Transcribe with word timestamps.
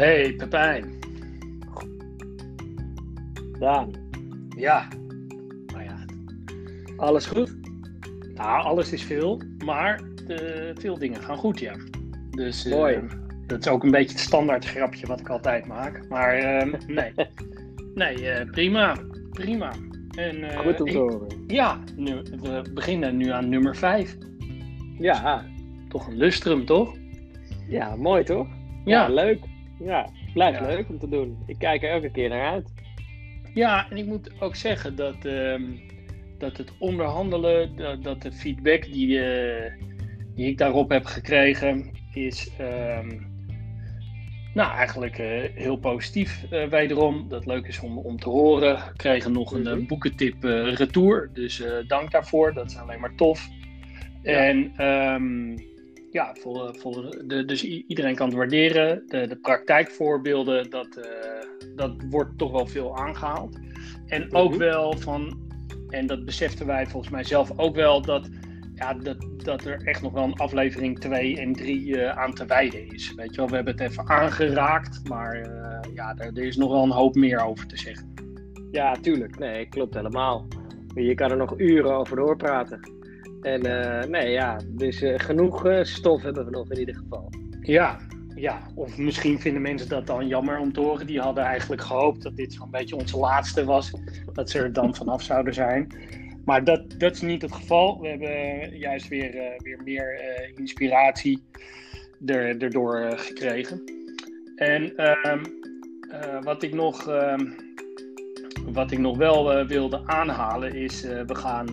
Hey 0.00 0.32
Pepijn. 0.32 0.98
Daan, 3.58 3.90
Ja. 4.56 4.88
Nou 5.66 5.84
ja, 5.84 6.04
alles 6.96 7.26
goed? 7.26 7.56
nou, 8.34 8.62
alles 8.62 8.92
is 8.92 9.02
veel, 9.02 9.42
maar 9.64 10.00
eh, 10.28 10.70
veel 10.74 10.98
dingen 10.98 11.22
gaan 11.22 11.36
goed, 11.36 11.58
ja. 11.58 11.74
Dus 12.30 12.64
eh, 12.64 12.72
Mooi. 12.72 12.98
dat 13.46 13.58
is 13.58 13.68
ook 13.68 13.82
een 13.82 13.90
beetje 13.90 14.10
het 14.10 14.20
standaard 14.20 14.64
grapje 14.64 15.06
wat 15.06 15.20
ik 15.20 15.28
altijd 15.28 15.66
maak. 15.66 16.08
Maar 16.08 16.34
eh, 16.34 16.72
nee, 16.86 17.12
nee 17.94 18.30
eh, 18.30 18.50
prima, 18.50 18.96
prima. 19.30 19.72
En, 20.16 20.56
goed 20.56 20.80
om 20.80 20.86
te 20.86 20.98
horen. 20.98 21.44
Ja, 21.46 21.78
nu, 21.96 22.14
we 22.40 22.70
beginnen 22.74 23.16
nu 23.16 23.30
aan 23.30 23.48
nummer 23.48 23.76
5. 23.76 24.16
Ja, 24.98 25.44
Toch 25.88 26.06
een 26.06 26.16
lustrum, 26.16 26.64
toch? 26.64 26.96
ja, 27.68 27.96
mooi 27.96 28.24
toch? 28.24 28.46
Ja. 28.84 29.08
leuk. 29.08 29.48
Ja, 29.80 30.08
blijft 30.32 30.58
Ja. 30.58 30.66
leuk 30.66 30.88
om 30.88 30.98
te 30.98 31.08
doen. 31.08 31.38
Ik 31.46 31.58
kijk 31.58 31.82
er 31.82 31.90
elke 31.90 32.10
keer 32.10 32.28
naar 32.28 32.50
uit. 32.52 32.72
Ja, 33.54 33.90
en 33.90 33.96
ik 33.96 34.06
moet 34.06 34.30
ook 34.40 34.56
zeggen 34.56 34.96
dat, 34.96 35.24
ehm, 35.24 35.62
dat 36.38 36.56
het 36.56 36.72
onderhandelen, 36.78 37.76
dat, 37.76 38.02
dat 38.02 38.22
de 38.22 38.32
feedback 38.32 38.82
die, 38.92 39.22
eh, 39.24 39.72
die 40.34 40.48
ik 40.48 40.58
daarop 40.58 40.90
heb 40.90 41.04
gekregen, 41.04 41.90
is 42.12 42.50
ehm, 42.58 43.08
nou, 44.54 44.72
eigenlijk 44.76 45.18
eh, 45.18 45.42
heel 45.54 45.76
positief 45.76 46.44
eh, 46.50 46.68
wederom. 46.68 47.28
Dat 47.28 47.46
leuk 47.46 47.66
is 47.66 47.80
om, 47.80 47.98
om 47.98 48.18
te 48.20 48.28
horen. 48.28 48.74
We 48.76 48.92
kregen 48.96 49.32
nog 49.32 49.52
een 49.52 49.62
Mhm. 49.62 49.86
boekentip 49.86 50.42
retour, 50.74 51.30
dus 51.32 51.62
dank 51.86 52.10
daarvoor. 52.10 52.52
Dat 52.54 52.70
is 52.70 52.76
alleen 52.76 53.00
maar 53.00 53.14
tof. 53.14 53.48
Ja. 54.22 54.46
En 54.46 54.72
ehm, 54.76 55.56
ja, 56.10 56.34
voor, 56.40 56.74
voor 56.78 57.16
de, 57.26 57.44
dus 57.44 57.64
iedereen 57.64 58.14
kan 58.14 58.26
het 58.26 58.36
waarderen. 58.36 59.02
De, 59.06 59.26
de 59.26 59.36
praktijkvoorbeelden, 59.36 60.70
dat, 60.70 60.96
eh, 60.96 61.48
dat 61.76 61.92
wordt 62.10 62.38
toch 62.38 62.50
wel 62.52 62.66
veel 62.66 62.96
aangehaald. 62.96 63.58
En 64.06 64.34
ook 64.34 64.50
Mhm. 64.50 64.58
wel 64.58 64.92
van, 64.98 65.40
en 65.88 66.06
dat 66.06 66.24
beseften 66.24 66.66
wij 66.66 66.86
volgens 66.86 67.12
mij 67.12 67.24
zelf 67.24 67.58
ook 67.58 67.74
wel, 67.74 68.02
dat, 68.02 68.28
ja, 68.74 68.94
dat, 68.94 69.16
dat 69.36 69.64
er 69.64 69.82
echt 69.84 70.02
nog 70.02 70.12
wel 70.12 70.24
een 70.24 70.34
aflevering 70.38 70.98
2 71.00 71.38
en 71.40 71.52
3 71.52 72.08
aan 72.08 72.34
te 72.34 72.46
wijden 72.46 72.88
is. 72.88 73.14
Weet 73.14 73.30
je 73.30 73.36
wel, 73.36 73.48
we 73.48 73.54
hebben 73.54 73.72
het 73.76 73.82
even 73.90 74.08
aangeraakt, 74.08 75.08
maar 75.08 75.32
eh, 75.34 75.94
ja, 75.94 76.14
er, 76.16 76.26
er 76.26 76.44
is 76.44 76.56
nog 76.56 76.70
wel 76.70 76.82
een 76.82 76.90
hoop 76.90 77.14
meer 77.14 77.44
over 77.44 77.66
te 77.66 77.76
zeggen. 77.76 78.08
Ja, 78.70 78.94
tuurlijk. 78.94 79.38
Nee, 79.38 79.66
klopt 79.68 79.94
helemaal. 79.94 80.46
Je 80.94 81.14
kan 81.14 81.30
er 81.30 81.36
nog 81.36 81.54
uren 81.58 81.92
over 81.94 82.16
doorpraten. 82.16 82.80
En 83.40 83.62
eh, 83.62 84.08
nee, 84.08 84.30
ja, 84.30 84.60
dus 84.66 85.02
eh, 85.02 85.18
genoeg 85.18 85.66
eh, 85.66 85.84
stof 85.84 86.22
hebben 86.22 86.44
we 86.44 86.50
nog 86.50 86.70
in 86.70 86.78
ieder 86.78 86.94
geval. 86.94 87.30
Ja, 87.60 87.98
ja, 88.34 88.62
of 88.74 88.98
misschien 88.98 89.40
vinden 89.40 89.62
mensen 89.62 89.88
dat 89.88 90.06
dan 90.06 90.26
jammer 90.26 90.58
om 90.58 90.72
te 90.72 90.80
horen. 90.80 91.06
Die 91.06 91.20
hadden 91.20 91.44
eigenlijk 91.44 91.82
gehoopt 91.82 92.22
dat 92.22 92.36
dit 92.36 92.52
zo'n 92.52 92.70
beetje 92.70 92.96
onze 92.96 93.18
laatste 93.18 93.64
was. 93.64 93.92
Dat 94.32 94.50
ze 94.50 94.58
er 94.58 94.72
dan 94.72 94.94
vanaf 94.94 95.22
zouden 95.22 95.54
zijn. 95.54 95.88
Maar 96.44 96.64
dat, 96.64 96.94
dat 96.98 97.12
is 97.12 97.20
niet 97.20 97.42
het 97.42 97.52
geval. 97.52 98.00
We 98.00 98.08
hebben 98.08 98.78
juist 98.78 99.08
weer, 99.08 99.54
weer 99.56 99.80
meer 99.84 100.20
inspiratie 100.54 101.42
er, 102.26 102.62
erdoor 102.62 103.12
gekregen. 103.18 103.82
En 104.56 104.96
ehm, 104.96 105.44
eh, 106.10 106.42
wat, 106.42 106.62
ik 106.62 106.74
nog, 106.74 107.08
ehm, 107.08 107.50
wat 108.72 108.90
ik 108.90 108.98
nog 108.98 109.16
wel 109.16 109.66
wilde 109.66 110.02
aanhalen 110.06 110.74
is, 110.74 111.02
we 111.02 111.34
gaan... 111.34 111.66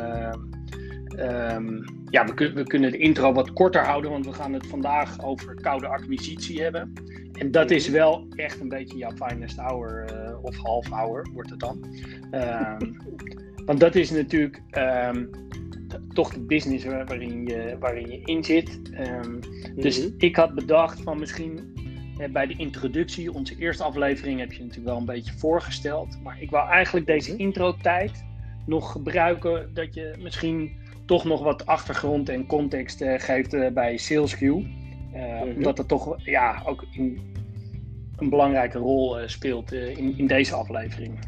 ehm, 1.17 1.81
ja, 2.09 2.25
we, 2.25 2.33
kun- 2.33 2.53
we 2.53 2.63
kunnen 2.63 2.91
de 2.91 2.97
intro 2.97 3.33
wat 3.33 3.53
korter 3.53 3.85
houden, 3.85 4.11
want 4.11 4.25
we 4.25 4.33
gaan 4.33 4.53
het 4.53 4.67
vandaag 4.67 5.23
over 5.23 5.55
koude 5.61 5.87
acquisitie 5.87 6.61
hebben. 6.61 6.93
En 7.33 7.51
dat 7.51 7.71
is 7.71 7.87
wel 7.87 8.27
echt 8.35 8.59
een 8.59 8.69
beetje 8.69 8.97
jouw 8.97 9.11
finest 9.15 9.57
hour, 9.57 10.05
eh, 10.05 10.43
of 10.43 10.57
half 10.57 10.87
hour 10.89 11.27
wordt 11.33 11.49
het 11.49 11.59
dan. 11.59 11.85
Ehm, 12.31 12.79
want 13.65 13.79
dat 13.79 13.95
is 13.95 14.09
natuurlijk 14.11 14.61
ehm, 14.69 15.25
toch 16.13 16.33
de 16.33 16.39
business 16.39 16.85
waar- 16.85 17.05
waarin 17.05 17.45
je, 17.45 17.75
waarin 17.79 18.09
je 18.11 18.21
in 18.23 18.43
zit. 18.43 18.79
Dus 19.75 19.99
Mhm. 20.05 20.13
ik 20.17 20.35
had 20.35 20.53
bedacht 20.55 21.01
van 21.01 21.19
misschien 21.19 21.75
bij 22.31 22.47
de 22.47 22.53
introductie, 22.57 23.33
onze 23.33 23.55
eerste 23.57 23.83
aflevering 23.83 24.39
heb 24.39 24.51
je 24.51 24.59
natuurlijk 24.59 24.87
wel 24.87 24.97
een 24.97 25.05
beetje 25.05 25.33
voorgesteld. 25.37 26.19
Maar 26.23 26.41
ik 26.41 26.49
wou 26.49 26.69
eigenlijk 26.69 27.05
deze 27.05 27.31
Mhm. 27.31 27.41
intro-tijd 27.41 28.23
nog 28.65 28.91
gebruiken 28.91 29.69
dat 29.73 29.93
je 29.93 30.15
misschien 30.19 30.71
toch 31.07 31.23
nog 31.25 31.43
wat 31.43 31.65
achtergrond 31.65 32.29
en 32.29 32.45
context 32.45 33.01
eh, 33.01 33.19
geeft 33.19 33.53
eh, 33.53 33.71
bij 33.71 33.99
SalesQ. 33.99 34.41
Eh, 34.41 35.41
Mhm. 35.41 35.55
Omdat 35.55 35.77
het 35.77 35.87
toch 35.87 36.25
ja, 36.25 36.61
ook 36.65 36.85
in, 36.91 37.21
een 38.17 38.29
belangrijke 38.29 38.77
rol 38.77 39.17
speelt 39.25 39.71
in, 39.71 40.17
in 40.17 40.27
deze 40.27 40.55
aflevering. 40.55 41.19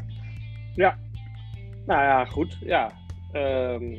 Nou 1.86 2.02
ja, 2.02 2.24
goed. 2.24 2.58
Ja. 2.64 2.92
De- 3.32 3.98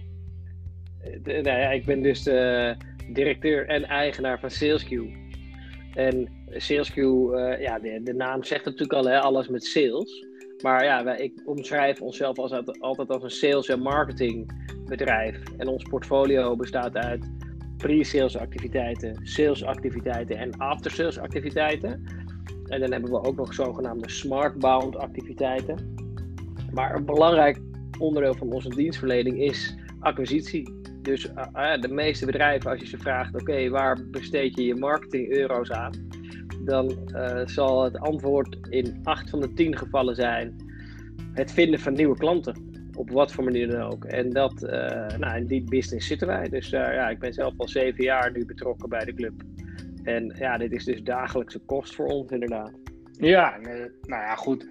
nou 1.23 1.43
ja, 1.59 1.69
ik 1.71 1.85
ben 1.85 2.01
dus 2.01 2.23
de 2.23 2.75
directeur 3.13 3.67
en 3.67 3.83
eigenaar 3.83 4.39
van 4.39 4.49
SalesQ. 4.49 5.19
En 5.93 6.29
SalesQ, 6.49 6.95
ja, 7.59 7.79
de, 7.79 8.01
de 8.03 8.13
naam 8.13 8.43
zegt 8.43 8.65
natuurlijk 8.65 8.93
al, 8.93 9.05
hè, 9.05 9.19
alles 9.19 9.47
met 9.47 9.65
sales. 9.65 10.25
Maar 10.61 10.83
ja, 10.83 11.03
wij, 11.03 11.17
ik 11.17 11.41
omschrijf 11.45 12.01
onszelf 12.01 12.37
als, 12.39 12.51
altijd 12.79 13.09
als 13.09 13.23
een 13.23 13.29
sales- 13.29 13.69
en 13.69 13.81
marketingbedrijf. 14.91 15.57
En 15.57 15.67
ons 15.67 15.83
portfolio 15.83 16.55
bestaat 16.55 16.95
uit 16.95 17.29
pre-sales 17.77 18.37
activiteiten, 18.37 19.19
sales 19.23 19.63
activiteiten 19.63 20.37
en 20.37 20.57
after-sales 20.57 21.19
activiteiten. 21.19 22.03
En 22.65 22.79
dan 22.79 22.91
hebben 22.91 23.11
we 23.11 23.23
ook 23.23 23.35
nog 23.35 23.53
zogenaamde 23.53 24.09
smartbound 24.09 24.95
activiteiten. 24.95 25.95
Maar 26.73 26.95
een 26.95 27.05
belangrijk 27.05 27.59
onderdeel 27.99 28.33
van 28.33 28.51
onze 28.51 28.69
dienstverlening 28.69 29.41
is 29.41 29.75
acquisitie. 29.99 30.79
Dus 31.01 31.33
eh, 31.33 31.73
eh, 31.73 31.81
de 31.81 31.87
meeste 31.87 32.25
bedrijven, 32.25 32.71
als 32.71 32.79
je 32.79 32.87
ze 32.87 32.97
vraagt, 32.97 33.35
oké, 33.35 33.69
waar 33.69 34.09
besteed 34.11 34.55
je 34.55 34.65
je 34.65 34.75
marketing 34.75 35.29
euro's 35.29 35.71
aan? 35.71 35.91
Dan 36.65 37.09
eh, 37.13 37.41
zal 37.45 37.83
het 37.83 37.99
antwoord 37.99 38.57
in 38.69 38.99
8 39.03 39.29
van 39.29 39.39
de 39.39 39.53
10 39.53 39.77
gevallen 39.77 40.15
zijn 40.15 40.55
het 41.33 41.51
vinden 41.51 41.79
van 41.79 41.93
nieuwe 41.93 42.17
klanten. 42.17 42.70
Op 43.01 43.09
wat 43.09 43.31
voor 43.31 43.43
manier 43.43 43.67
dan 43.69 43.81
ook. 43.81 44.05
En 44.05 44.29
dat, 44.29 44.63
eh, 44.63 45.17
nou, 45.17 45.37
in 45.37 45.45
die 45.45 45.63
business 45.63 46.07
zitten 46.07 46.27
wij. 46.27 46.49
Dus 46.49 46.71
eh, 46.71 46.93
ja, 46.93 47.09
ik 47.09 47.19
ben 47.19 47.33
zelf 47.33 47.53
al 47.57 47.67
zeven 47.67 48.03
jaar 48.03 48.31
nu 48.31 48.45
betrokken 48.45 48.89
bij 48.89 49.05
de 49.05 49.13
club. 49.13 49.33
En 50.03 50.35
ja, 50.37 50.57
dit 50.57 50.71
is 50.71 50.85
dus 50.85 51.03
dagelijkse 51.03 51.59
kost 51.59 51.95
voor 51.95 52.05
ons 52.05 52.31
inderdaad. 52.31 52.71
Ja, 53.11 53.57
nou 54.01 54.21
ja, 54.21 54.35
goed. 54.35 54.67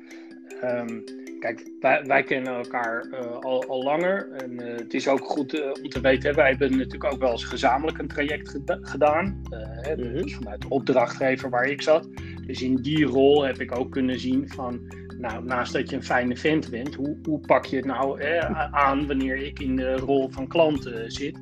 Ehm, 0.60 1.00
kijk, 1.38 1.70
wij, 1.80 2.02
wij 2.04 2.22
kennen 2.22 2.54
elkaar 2.54 3.00
eh, 3.10 3.38
al, 3.38 3.64
al 3.64 3.82
langer. 3.82 4.30
En 4.30 4.58
het 4.58 4.94
is 4.94 5.08
ook 5.08 5.24
goed 5.24 5.78
om 5.82 5.88
te 5.88 6.00
weten, 6.00 6.34
wij 6.34 6.48
hebben 6.48 6.70
natuurlijk 6.70 7.12
ook 7.12 7.20
wel 7.20 7.30
eens 7.30 7.44
gezamenlijk 7.44 7.98
een 7.98 8.08
traject 8.08 8.48
geda- 8.48 8.78
gedaan. 8.82 9.42
Hè. 9.80 9.96
Dus 9.96 10.34
vanuit 10.34 10.60
de 10.60 10.68
opdrachtgever 10.68 11.50
waar 11.50 11.66
ik 11.66 11.82
zat. 11.82 12.08
Dus 12.46 12.62
in 12.62 12.76
die 12.76 13.04
rol 13.04 13.44
heb 13.44 13.58
ik 13.60 13.78
ook 13.78 13.90
kunnen 13.90 14.20
zien 14.20 14.48
van, 14.48 14.80
nou, 15.20 15.44
naast 15.44 15.72
dat 15.72 15.90
je 15.90 15.96
een 15.96 16.02
fijne 16.04 16.36
vent 16.36 16.70
bent, 16.70 16.94
hoe, 16.94 17.16
hoe 17.22 17.40
pak 17.40 17.64
je 17.64 17.76
het 17.76 17.84
nou 17.84 18.22
hè, 18.22 18.46
aan 18.70 19.06
wanneer 19.06 19.36
ik 19.36 19.58
in 19.60 19.76
de 19.76 19.94
rol 19.96 20.28
van 20.30 20.46
klant 20.48 20.86
eh, 20.86 21.00
zit. 21.06 21.38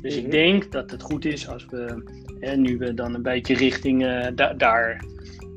Dus 0.00 0.16
Mhm. 0.16 0.24
ik 0.24 0.30
denk 0.30 0.72
dat 0.72 0.90
het 0.90 1.02
goed 1.02 1.24
is 1.24 1.48
als 1.48 1.66
we, 1.66 2.02
nu 2.56 2.78
we 2.78 2.94
dan 2.94 3.14
een 3.14 3.22
beetje 3.22 3.54
richting 3.54 4.04
eh, 4.06 4.26
da- 4.34 4.52
daar 4.54 5.04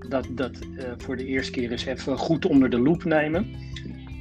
dat, 0.10 0.28
dat 0.32 0.60
eh, 0.78 0.86
voor 0.98 1.18
de 1.18 1.26
eerste 1.26 1.52
keer 1.52 1.72
eens 1.72 1.86
even 1.86 2.18
goed 2.18 2.46
onder 2.46 2.70
de 2.70 2.80
loep 2.80 3.04
nemen. 3.04 3.48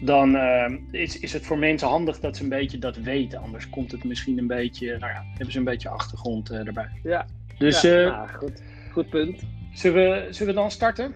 Dan 0.03 0.37
eh, 0.37 0.73
is, 0.91 1.19
is 1.21 1.33
het 1.33 1.47
voor 1.47 1.59
mensen 1.59 1.89
handig 1.89 2.21
dat 2.21 2.37
ze 2.37 2.43
een 2.43 2.49
beetje 2.49 2.79
dat 2.79 2.97
weten. 2.97 3.39
Anders 3.41 3.71
komt 3.71 3.93
het 3.93 4.05
misschien 4.05 4.39
een 4.39 4.47
beetje, 4.47 4.87
nou 4.99 5.13
ja, 5.13 5.23
hebben 5.29 5.53
ze 5.53 5.59
een 5.59 5.65
beetje 5.65 5.89
achtergrond 5.89 6.51
eh, 6.51 6.67
erbij. 6.67 6.89
Ja, 7.03 7.27
Dus 7.59 7.81
ja, 7.81 7.99
eh, 8.01 8.07
nou, 8.11 8.29
goed. 8.29 8.63
goed 8.93 9.11
punt. 9.11 9.43
zullen, 9.73 10.11
we, 10.11 10.27
zullen 10.33 10.55
we 10.55 10.61
dan 10.61 10.71
starten? 10.71 11.13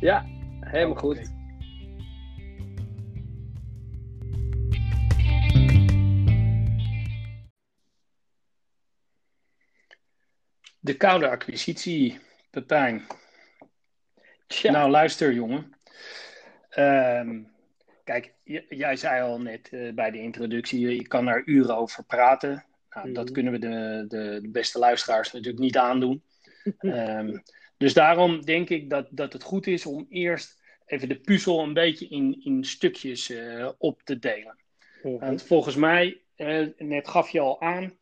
Ja, 0.00 0.24
helemaal 0.60 0.96
goed. 0.96 1.32
De 10.90 10.96
koude 10.96 11.28
acquisitie, 11.28 12.18
Pepijn. 12.50 13.02
Tja, 14.46 14.70
Nou, 14.70 14.90
luister 14.90 15.32
jongen. 15.32 15.72
Ehm, 16.70 17.42
kijk, 18.04 18.34
jij 18.68 18.96
zei 18.96 19.22
al 19.22 19.40
net 19.40 19.68
eh, 19.72 19.92
bij 19.92 20.10
de 20.10 20.18
introductie, 20.18 20.94
je 20.94 21.08
kan 21.08 21.24
daar 21.24 21.42
uren 21.44 21.76
over 21.76 22.04
praten. 22.04 22.64
Nou, 22.90 23.12
Dat 23.12 23.24
Mhm. 23.24 23.32
kunnen 23.32 23.52
we 23.52 23.58
de, 23.58 24.04
de, 24.08 24.38
de 24.42 24.48
beste 24.48 24.78
luisteraars 24.78 25.32
natuurlijk 25.32 25.62
niet 25.62 25.76
aandoen. 25.76 26.22
Ehm, 26.78 27.38
dus 27.76 27.94
daarom 27.94 28.44
denk 28.44 28.68
ik 28.68 28.90
dat, 28.90 29.06
dat 29.10 29.32
het 29.32 29.42
goed 29.42 29.66
is 29.66 29.86
om 29.86 30.06
eerst 30.08 30.62
even 30.86 31.08
de 31.08 31.20
puzzel 31.20 31.60
een 31.60 31.74
beetje 31.74 32.08
in, 32.08 32.40
in 32.44 32.64
stukjes 32.64 33.30
eh, 33.30 33.68
op 33.78 34.02
te 34.02 34.18
delen. 34.18 34.58
Mhm. 35.02 35.18
Want 35.18 35.42
volgens 35.42 35.76
mij, 35.76 36.20
eh, 36.36 36.66
net 36.78 37.08
gaf 37.08 37.28
je 37.28 37.40
al 37.40 37.60
aan, 37.60 37.98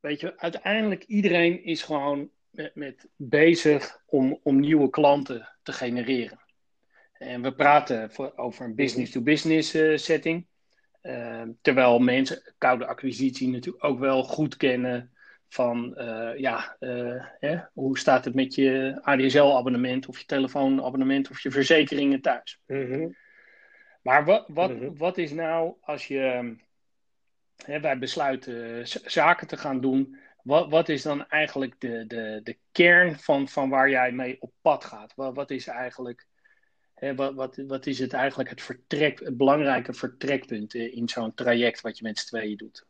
weet 0.00 0.20
je, 0.20 0.38
uiteindelijk 0.38 1.04
iedereen 1.04 1.64
is 1.64 1.82
gewoon 1.82 2.30
met, 2.50 2.74
met 2.74 3.08
bezig 3.16 4.02
om, 4.06 4.40
om 4.42 4.60
nieuwe 4.60 4.90
klanten 4.90 5.48
te 5.62 5.72
genereren. 5.72 6.40
En 7.12 7.42
we 7.42 7.54
praten 7.54 8.10
voor, 8.10 8.32
over 8.36 8.64
een 8.64 8.74
business-to-business 8.74 9.74
uh, 9.74 9.96
setting. 9.96 10.46
Uh, 11.02 11.42
terwijl 11.60 11.98
mensen 11.98 12.54
koude 12.58 12.86
acquisitie 12.86 13.48
natuurlijk 13.48 13.84
ook 13.84 13.98
wel 13.98 14.22
goed 14.22 14.56
kennen 14.56 15.12
van 15.48 15.94
uh, 15.98 16.38
ja, 16.38 16.76
hè, 17.38 17.58
hoe 17.72 17.98
staat 17.98 18.24
het 18.24 18.34
met 18.34 18.54
je 18.54 18.98
ADSL-abonnement 19.02 20.08
of 20.08 20.18
je 20.18 20.24
telefoonabonnement 20.26 21.30
of 21.30 21.42
je 21.42 21.50
verzekeringen 21.50 22.20
thuis. 22.20 22.60
Mhm. 22.66 23.08
Maar 24.02 24.24
wat, 24.24 24.44
wat, 24.48 24.70
mm 24.70 24.78
-hmm. 24.78 24.96
wat 24.96 25.18
is 25.18 25.30
nou 25.30 25.74
als 25.80 26.06
je 26.06 26.56
wij 27.66 27.98
besluiten 27.98 28.88
zaken 28.88 29.46
te 29.46 29.56
gaan 29.56 29.80
doen, 29.80 30.18
wat, 30.42 30.70
wat 30.70 30.88
is 30.88 31.02
dan 31.02 31.28
eigenlijk 31.28 31.80
de, 31.80 32.06
de, 32.06 32.40
de 32.42 32.56
kern 32.72 33.18
van, 33.18 33.48
van 33.48 33.68
waar 33.68 33.90
jij 33.90 34.12
mee 34.12 34.36
op 34.40 34.52
pad 34.60 34.84
gaat? 34.84 35.14
Wat, 35.14 35.34
wat 35.34 35.50
is 35.50 35.66
eigenlijk 35.66 36.26
wat, 37.16 37.34
wat, 37.34 37.56
wat 37.56 37.86
is 37.86 37.98
het 37.98 38.12
eigenlijk 38.12 38.50
het, 38.50 38.62
vertrek, 38.62 39.20
het 39.20 39.36
belangrijke 39.36 39.92
vertrekpunt 39.92 40.74
in 40.74 41.08
zo'n 41.08 41.34
traject 41.34 41.80
wat 41.80 41.98
je 41.98 42.04
met 42.04 42.18
z'n 42.18 42.26
tweeën 42.26 42.56
doet? 42.56 42.86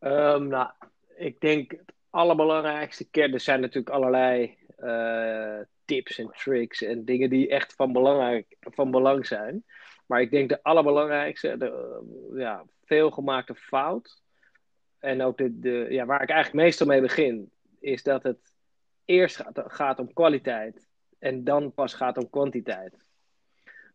Um, 0.00 0.48
nou, 0.48 0.70
ik 1.16 1.40
denk 1.40 1.70
het 1.70 1.92
allerbelangrijkste 2.10 3.10
kern, 3.10 3.32
er 3.32 3.40
zijn 3.40 3.60
natuurlijk 3.60 3.94
allerlei 3.94 4.58
uh, 4.78 5.60
tips 5.84 6.18
en 6.18 6.30
tricks 6.30 6.82
en 6.82 7.04
dingen 7.04 7.30
die 7.30 7.48
echt 7.48 7.74
van, 7.74 7.92
belangrijk, 7.92 8.56
van 8.60 8.90
belang 8.90 9.26
zijn. 9.26 9.64
Maar 10.06 10.20
ik 10.20 10.30
denk 10.30 10.48
de 10.48 10.62
allerbelangrijkste, 10.62 11.56
de 11.56 12.00
uh, 12.32 12.40
ja, 12.40 12.64
veelgemaakte 12.84 13.54
fout, 13.54 14.22
en 14.98 15.22
ook 15.22 15.38
de, 15.38 15.58
de, 15.58 15.86
ja, 15.88 16.06
waar 16.06 16.22
ik 16.22 16.30
eigenlijk 16.30 16.64
meestal 16.64 16.86
mee 16.86 17.00
begin, 17.00 17.50
is 17.80 18.02
dat 18.02 18.22
het 18.22 18.38
eerst 19.04 19.36
gaat, 19.36 19.62
gaat 19.66 19.98
om 19.98 20.12
kwaliteit 20.12 20.86
en 21.18 21.44
dan 21.44 21.72
pas 21.72 21.94
gaat 21.94 22.16
om 22.16 22.30
kwantiteit. 22.30 22.94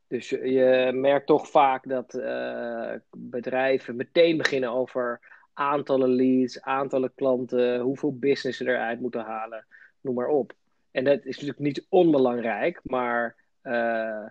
Dus 0.07 0.29
je, 0.29 0.91
merkt 0.93 1.27
toch 1.27 1.49
vaak 1.49 1.87
dat 1.87 2.13
uh, 2.13 2.93
bedrijven 3.09 3.95
meteen 3.95 4.37
beginnen 4.37 4.71
over 4.71 5.19
aantallen 5.53 6.09
leads, 6.09 6.61
aantallen 6.61 7.13
klanten, 7.15 7.79
hoeveel 7.79 8.17
business 8.17 8.57
ze 8.57 8.67
eruit 8.67 8.99
moeten 8.99 9.21
halen, 9.21 9.65
noem 10.01 10.15
maar 10.15 10.27
op. 10.27 10.53
En 10.91 11.03
dat 11.03 11.17
is 11.17 11.35
natuurlijk 11.35 11.59
niet 11.59 11.85
onbelangrijk, 11.89 12.79
maar 12.83 13.35
uh, 13.63 14.25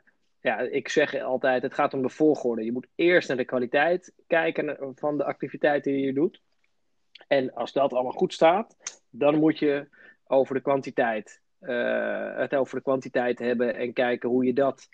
ja, 0.49 0.59
ik 0.59 0.89
zeg 0.89 1.21
altijd, 1.21 1.63
het 1.63 1.75
gaat 1.75 1.95
om 1.95 2.03
de 2.03 2.09
volgorde. 2.09 2.65
Je 2.65 2.73
moet 2.73 2.89
eerst 2.95 3.29
naar 3.29 3.37
de 3.37 3.45
kwaliteit 3.45 4.13
kijken 4.27 4.95
van 4.95 5.17
de 5.17 5.25
activiteiten 5.25 5.93
die 5.93 6.05
je 6.05 6.13
doet. 6.13 6.43
En 7.27 7.55
als 7.55 7.73
dat 7.73 7.93
allemaal 7.93 8.13
goed 8.13 8.33
staat, 8.33 8.77
dan 9.11 9.39
moet 9.39 9.59
je 9.59 9.89
over 10.27 10.55
de 10.55 10.61
kwantiteit, 10.61 11.41
uh, 11.61 12.37
het 12.37 12.55
over 12.55 12.77
de 12.77 12.83
kwantiteit 12.83 13.39
hebben 13.39 13.75
en 13.75 13.93
kijken 13.93 14.29
hoe 14.29 14.45
je 14.45 14.53
dat 14.53 14.89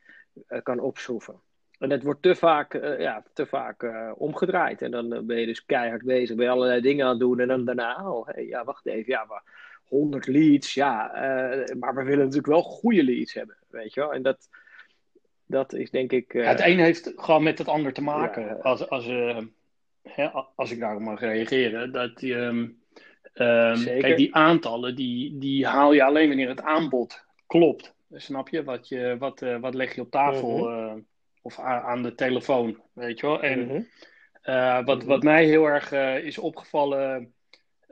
uh, 0.48 0.62
kan 0.62 0.80
opschroeven. 0.80 1.40
En 1.78 1.88
dat 1.88 2.02
wordt 2.02 2.22
te 2.22 2.34
vaak, 2.34 2.74
uh, 2.74 3.00
ja, 3.00 3.24
te 3.32 3.46
vaak 3.46 3.86
omgedraaid. 4.16 4.82
En 4.82 4.90
dan 4.90 5.26
ben 5.26 5.40
je 5.40 5.46
dus 5.46 5.64
keihard 5.64 6.04
bezig, 6.04 6.36
ben 6.36 6.44
je 6.44 6.50
allerlei 6.50 6.80
dingen 6.80 7.04
aan 7.04 7.10
het 7.10 7.20
doen. 7.20 7.40
En 7.40 7.48
dan 7.48 7.64
daarna, 7.64 8.10
oh, 8.10 8.28
ja, 8.48 8.64
wacht 8.64 8.86
even, 8.86 9.12
ja, 9.12 9.24
maar 9.24 9.42
100 9.84 10.26
leads, 10.26 10.74
ja, 10.74 11.10
maar 11.78 11.94
we 11.94 12.02
willen 12.02 12.24
natuurlijk 12.24 12.52
wel 12.52 12.62
goede 12.62 13.04
leads 13.04 13.34
hebben, 13.34 13.56
weet 13.68 13.94
je 13.94 14.00
wel. 14.00 14.12
En 14.12 14.22
dat, 14.22 14.48
dat 15.46 15.72
is 15.72 15.90
denk 15.90 16.12
ik... 16.12 16.32
Ja, 16.32 16.42
het 16.42 16.60
een 16.60 16.78
heeft 16.78 17.12
gewoon 17.16 17.42
met 17.42 17.58
het 17.58 17.68
ander 17.68 17.92
te 17.92 18.02
maken. 18.02 18.44
Ja, 18.44 18.52
als, 18.52 18.88
als, 18.88 19.06
hè, 20.02 20.28
als 20.54 20.70
ik 20.70 20.80
daarop 20.80 21.02
mag 21.02 21.20
reageren, 21.20 21.92
dat 21.92 22.22
um, 22.22 22.82
kijk, 23.32 24.16
die 24.16 24.34
aantallen, 24.34 24.94
die, 24.94 25.38
die 25.38 25.66
haal 25.66 25.92
je 25.92 26.04
alleen 26.04 26.28
wanneer 26.28 26.48
het 26.48 26.62
aanbod 26.62 27.24
klopt. 27.46 27.94
Snap 28.12 28.48
je? 28.48 28.64
Wat, 28.64 28.88
je, 28.88 29.16
wat, 29.18 29.40
wat 29.60 29.74
leg 29.74 29.94
je 29.94 30.00
op 30.00 30.10
tafel 30.10 30.70
uh, 30.70 30.92
of 31.42 31.58
aan, 31.58 32.02
de 32.02 32.14
telefoon, 32.14 32.80
weet 32.92 33.20
je 33.20 33.26
wel? 33.26 33.42
En 33.42 33.88
uh, 34.44 34.84
wat, 34.84 35.04
wat 35.04 35.22
mij 35.22 35.44
heel 35.44 35.66
erg 35.66 35.92
uh, 35.92 36.24
is 36.24 36.38
opgevallen 36.38 37.34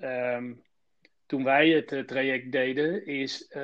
um, 0.03 0.63
toen 1.27 1.45
wij 1.45 1.69
het 1.69 2.09
traject 2.09 2.53
deden, 2.53 3.07
is... 3.07 3.55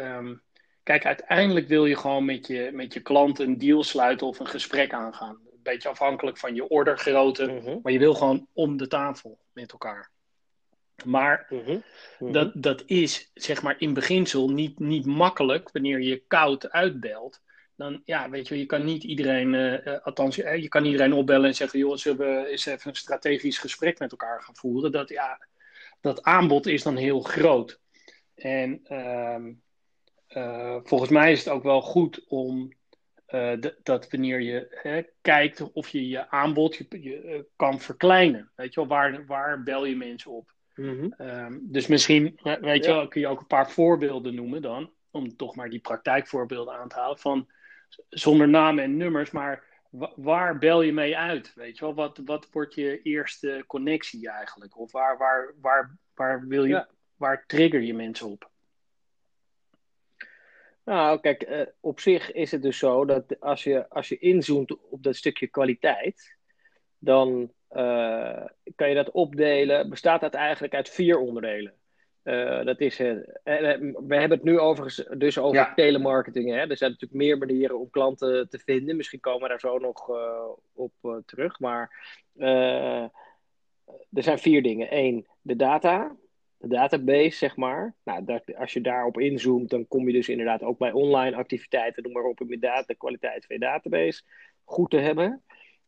Kijk, 0.88 1.06
uiteindelijk 1.06 1.68
wil 1.68 1.86
je 1.86 1.96
gewoon 1.96 2.24
met 2.24 2.46
je, 2.46 2.70
met 2.72 2.92
je 2.92 3.00
klant 3.00 3.38
een 3.38 3.58
deal 3.58 3.84
sluiten 3.84 4.26
of 4.26 4.38
een 4.38 4.46
gesprek 4.46 4.92
aangaan 4.92 5.38
beetje 5.68 5.88
afhankelijk 5.88 6.36
van 6.36 6.54
je 6.54 6.68
ordergrootte. 6.68 7.44
Mhm. 7.44 7.54
Mm 7.54 7.60
-hmm. 7.60 7.80
Maar 7.82 7.92
je 7.92 7.98
wil 7.98 8.14
gewoon 8.14 8.46
om 8.52 8.76
de 8.76 8.86
tafel 8.86 9.38
met 9.52 9.72
elkaar. 9.72 10.10
Maar 11.04 11.46
mm 11.48 11.58
-hmm. 11.58 11.72
Mm 11.72 11.82
-hmm. 12.18 12.32
Dat, 12.32 12.52
dat 12.54 12.82
is 12.86 13.30
zeg 13.34 13.62
maar 13.62 13.74
in 13.78 13.94
beginsel 13.94 14.50
niet, 14.50 14.78
niet 14.78 15.06
makkelijk 15.06 15.70
wanneer 15.72 16.00
je 16.00 16.22
koud 16.26 16.70
uitbelt. 16.70 17.40
Dan 17.76 18.02
ja, 18.04 18.30
weet 18.30 18.48
je, 18.48 18.58
je 18.58 18.66
kan 18.66 18.84
niet 18.84 19.04
iedereen, 19.04 19.52
uh, 19.52 19.98
althans, 20.02 20.38
uh, 20.38 20.56
je 20.56 20.68
kan 20.68 20.84
iedereen 20.84 21.12
opbellen 21.12 21.48
en 21.48 21.54
zeggen: 21.54 21.78
joh, 21.78 21.96
zullen 21.96 22.18
we 22.18 22.46
eens 22.46 22.66
even 22.66 22.90
een 22.90 22.96
strategisch 22.96 23.58
gesprek 23.58 23.98
met 23.98 24.10
elkaar 24.10 24.42
gaan 24.42 24.56
voeren? 24.56 24.92
Dat, 24.92 25.08
ja, 25.08 25.46
dat 26.00 26.22
aanbod 26.22 26.66
is 26.66 26.82
dan 26.82 26.96
heel 26.96 27.20
groot. 27.20 27.80
En 28.34 28.82
uh, 30.38 30.76
volgens 30.82 31.10
mij 31.10 31.32
is 31.32 31.44
het 31.44 31.54
ook 31.54 31.62
wel 31.62 31.80
goed 31.80 32.24
om 32.28 32.72
uh, 33.28 33.52
dat 33.82 34.10
wanneer 34.10 34.40
je 34.40 34.66
hè, 34.70 35.02
kijkt 35.20 35.72
of 35.72 35.88
je 35.88 36.08
je 36.08 36.30
aanbod 36.30 36.76
je, 36.76 36.86
je 36.90 37.24
uh, 37.24 37.40
kan 37.56 37.80
verkleinen. 37.80 38.50
Weet 38.54 38.74
je 38.74 38.80
wel, 38.80 38.88
waar, 38.88 39.26
waar 39.26 39.62
bel 39.62 39.84
je 39.84 39.96
mensen 39.96 40.30
op? 40.30 40.52
Mm 40.74 40.98
-hmm. 40.98 41.26
um, 41.26 41.60
dus 41.62 41.86
misschien, 41.86 42.38
weet 42.42 42.84
je 42.84 42.90
ja. 42.90 42.96
wel, 42.96 43.08
kun 43.08 43.20
je 43.20 43.26
ook 43.26 43.40
een 43.40 43.46
paar 43.46 43.70
voorbeelden 43.70 44.34
noemen 44.34 44.62
dan, 44.62 44.90
om 45.10 45.36
toch 45.36 45.56
maar 45.56 45.70
die 45.70 45.80
praktijkvoorbeelden 45.80 46.74
aan 46.74 46.88
te 46.88 46.94
halen, 46.94 47.18
van 47.18 47.48
zonder 48.08 48.48
namen 48.48 48.84
en 48.84 48.96
nummers, 48.96 49.30
maar 49.30 49.64
waar 50.16 50.58
bel 50.58 50.82
je 50.82 50.92
mee 50.92 51.16
uit? 51.16 51.54
Weet 51.54 51.78
je 51.78 51.84
wel, 51.84 51.94
wat, 51.94 52.20
wat 52.24 52.48
wordt 52.50 52.74
je 52.74 53.02
eerste 53.02 53.64
connectie 53.66 54.30
eigenlijk? 54.30 54.78
Of 54.78 54.92
waar, 54.92 55.18
waar, 55.18 55.54
waar, 55.60 55.98
waar 56.14 56.46
wil 56.46 56.64
je, 56.64 56.74
ja. 56.74 56.88
waar 57.16 57.44
trigger 57.46 57.82
je 57.82 57.94
mensen 57.94 58.26
op? 58.26 58.50
Nou, 60.88 61.20
kijk, 61.20 61.48
uh, 61.48 61.60
op 61.80 62.00
zich 62.00 62.32
is 62.32 62.50
het 62.50 62.62
dus 62.62 62.78
zo 62.78 63.04
dat 63.04 63.40
als 63.40 63.64
je, 63.64 63.88
als 63.88 64.08
je 64.08 64.18
inzoomt 64.18 64.76
op 64.90 65.02
dat 65.02 65.16
stukje 65.16 65.46
kwaliteit, 65.46 66.36
dan 66.98 67.52
uh, 67.70 68.44
kan 68.74 68.88
je 68.88 68.94
dat 68.94 69.10
opdelen. 69.10 69.90
Bestaat 69.90 70.20
dat 70.20 70.34
eigenlijk 70.34 70.74
uit 70.74 70.88
vier 70.88 71.18
onderdelen. 71.18 71.74
Uh, 72.24 72.64
dat 72.64 72.80
is, 72.80 72.96
we 72.96 73.94
hebben 74.08 74.30
het 74.30 74.42
nu 74.42 74.58
overigens 74.58 75.08
dus 75.18 75.38
over 75.38 75.56
ja. 75.56 75.74
telemarketing. 75.74 76.50
Hè? 76.50 76.56
Er 76.56 76.76
zijn 76.76 76.90
natuurlijk 76.90 77.20
meer 77.20 77.38
manieren 77.38 77.78
om 77.78 77.90
klanten 77.90 78.48
te 78.48 78.58
vinden. 78.58 78.96
Misschien 78.96 79.20
komen 79.20 79.42
we 79.42 79.48
daar 79.48 79.60
zo 79.60 79.78
nog 79.78 80.10
op 80.74 81.22
terug. 81.26 81.58
Maar 81.60 82.16
er 84.12 84.22
zijn 84.22 84.38
vier 84.38 84.62
dingen. 84.62 84.96
Eén, 84.96 85.26
de 85.40 85.56
data 85.56 86.16
de 86.58 86.68
database, 86.68 87.36
zeg 87.36 87.56
maar. 87.56 87.94
Nou, 88.04 88.40
als 88.56 88.72
je 88.72 88.80
daarop 88.80 89.20
inzoomt, 89.20 89.70
dan 89.70 89.88
kom 89.88 90.06
je 90.06 90.12
dus 90.12 90.28
inderdaad 90.28 90.62
ook 90.62 90.78
bij 90.78 90.92
online 90.92 91.36
activiteiten, 91.36 92.02
noem 92.02 92.12
maar 92.12 92.22
op, 92.22 92.44
data, 92.60 92.82
de 92.86 92.94
kwaliteit 92.94 93.46
van 93.46 93.56
je 93.56 93.62
database 93.62 94.22
goed 94.64 94.90
te 94.90 94.98
hebben. 94.98 95.42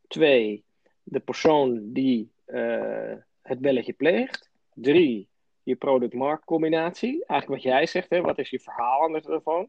Twee, 0.08 0.64
de 1.02 1.20
persoon 1.20 1.92
die 1.92 2.32
uh, 2.46 3.14
het 3.42 3.58
belletje 3.58 3.92
pleegt. 3.92 4.50
Drie, 4.74 5.28
je 5.62 5.76
product-markt 5.76 6.44
combinatie. 6.44 7.24
Eigenlijk 7.26 7.62
wat 7.62 7.72
jij 7.72 7.86
zegt, 7.86 8.10
hè, 8.10 8.20
wat 8.20 8.38
is 8.38 8.50
je 8.50 8.60
verhaal 8.60 9.02
aan 9.02 9.12
de 9.12 9.20
telefoon? 9.20 9.68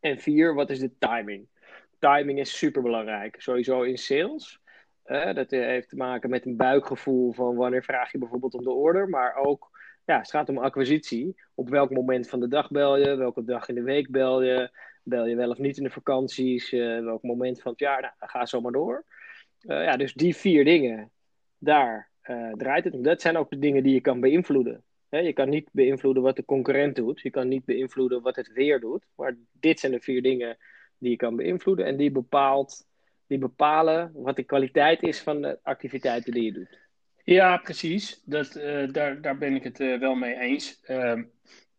En 0.00 0.18
vier, 0.18 0.54
wat 0.54 0.70
is 0.70 0.78
de 0.78 0.98
timing? 0.98 1.46
Timing 1.98 2.38
is 2.38 2.58
super 2.58 2.82
belangrijk. 2.82 3.40
Sowieso 3.40 3.82
in 3.82 3.98
sales. 3.98 4.60
Uh, 5.06 5.34
dat 5.34 5.50
heeft 5.50 5.88
te 5.88 5.96
maken 5.96 6.30
met 6.30 6.46
een 6.46 6.56
buikgevoel 6.56 7.32
van 7.32 7.56
wanneer 7.56 7.84
vraag 7.84 8.12
je 8.12 8.18
bijvoorbeeld 8.18 8.54
om 8.54 8.64
de 8.64 8.70
order, 8.70 9.08
maar 9.08 9.34
ook 9.34 9.71
ja, 10.04 10.18
het 10.18 10.30
gaat 10.30 10.48
om 10.48 10.58
acquisitie. 10.58 11.36
Op 11.54 11.68
welk 11.68 11.90
moment 11.90 12.28
van 12.28 12.40
de 12.40 12.48
dag 12.48 12.70
bel 12.70 12.96
je? 12.96 13.16
Welke 13.16 13.44
dag 13.44 13.68
in 13.68 13.74
de 13.74 13.82
week 13.82 14.10
bel 14.10 14.42
je? 14.42 14.70
Bel 15.02 15.26
je 15.26 15.36
wel 15.36 15.50
of 15.50 15.58
niet 15.58 15.76
in 15.76 15.82
de 15.82 15.90
vakanties? 15.90 16.72
Uh, 16.72 17.04
welk 17.04 17.22
moment 17.22 17.60
van 17.60 17.70
het 17.70 17.80
jaar? 17.80 18.00
Nou, 18.00 18.14
ga 18.18 18.46
zo 18.46 18.60
maar 18.60 18.72
door. 18.72 19.04
Uh, 19.62 19.84
ja, 19.84 19.96
dus 19.96 20.14
die 20.14 20.36
vier 20.36 20.64
dingen, 20.64 21.10
daar 21.58 22.10
uh, 22.30 22.52
draait 22.52 22.84
het 22.84 22.94
om. 22.94 23.02
Dat 23.02 23.20
zijn 23.20 23.36
ook 23.36 23.50
de 23.50 23.58
dingen 23.58 23.82
die 23.82 23.94
je 23.94 24.00
kan 24.00 24.20
beïnvloeden. 24.20 24.84
Je 25.08 25.32
kan 25.32 25.48
niet 25.48 25.68
beïnvloeden 25.72 26.22
wat 26.22 26.36
de 26.36 26.44
concurrent 26.44 26.96
doet. 26.96 27.20
Je 27.20 27.30
kan 27.30 27.48
niet 27.48 27.64
beïnvloeden 27.64 28.22
wat 28.22 28.36
het 28.36 28.52
weer 28.52 28.80
doet. 28.80 29.06
Maar 29.14 29.36
dit 29.52 29.80
zijn 29.80 29.92
de 29.92 30.00
vier 30.00 30.22
dingen 30.22 30.56
die 30.98 31.10
je 31.10 31.16
kan 31.16 31.36
beïnvloeden. 31.36 31.86
En 31.86 31.96
die, 31.96 32.10
bepaalt, 32.10 32.86
die 33.26 33.38
bepalen 33.38 34.10
wat 34.14 34.36
de 34.36 34.42
kwaliteit 34.42 35.02
is 35.02 35.20
van 35.20 35.42
de 35.42 35.58
activiteiten 35.62 36.32
die 36.32 36.44
je 36.44 36.52
doet. 36.52 36.81
Ja, 37.24 37.56
precies. 37.56 38.22
Dat, 38.24 38.56
uh, 38.56 38.92
daar, 38.92 39.20
daar 39.20 39.38
ben 39.38 39.54
ik 39.54 39.62
het 39.62 39.80
uh, 39.80 39.98
wel 39.98 40.14
mee 40.14 40.38
eens. 40.38 40.80
Uh, 40.86 41.20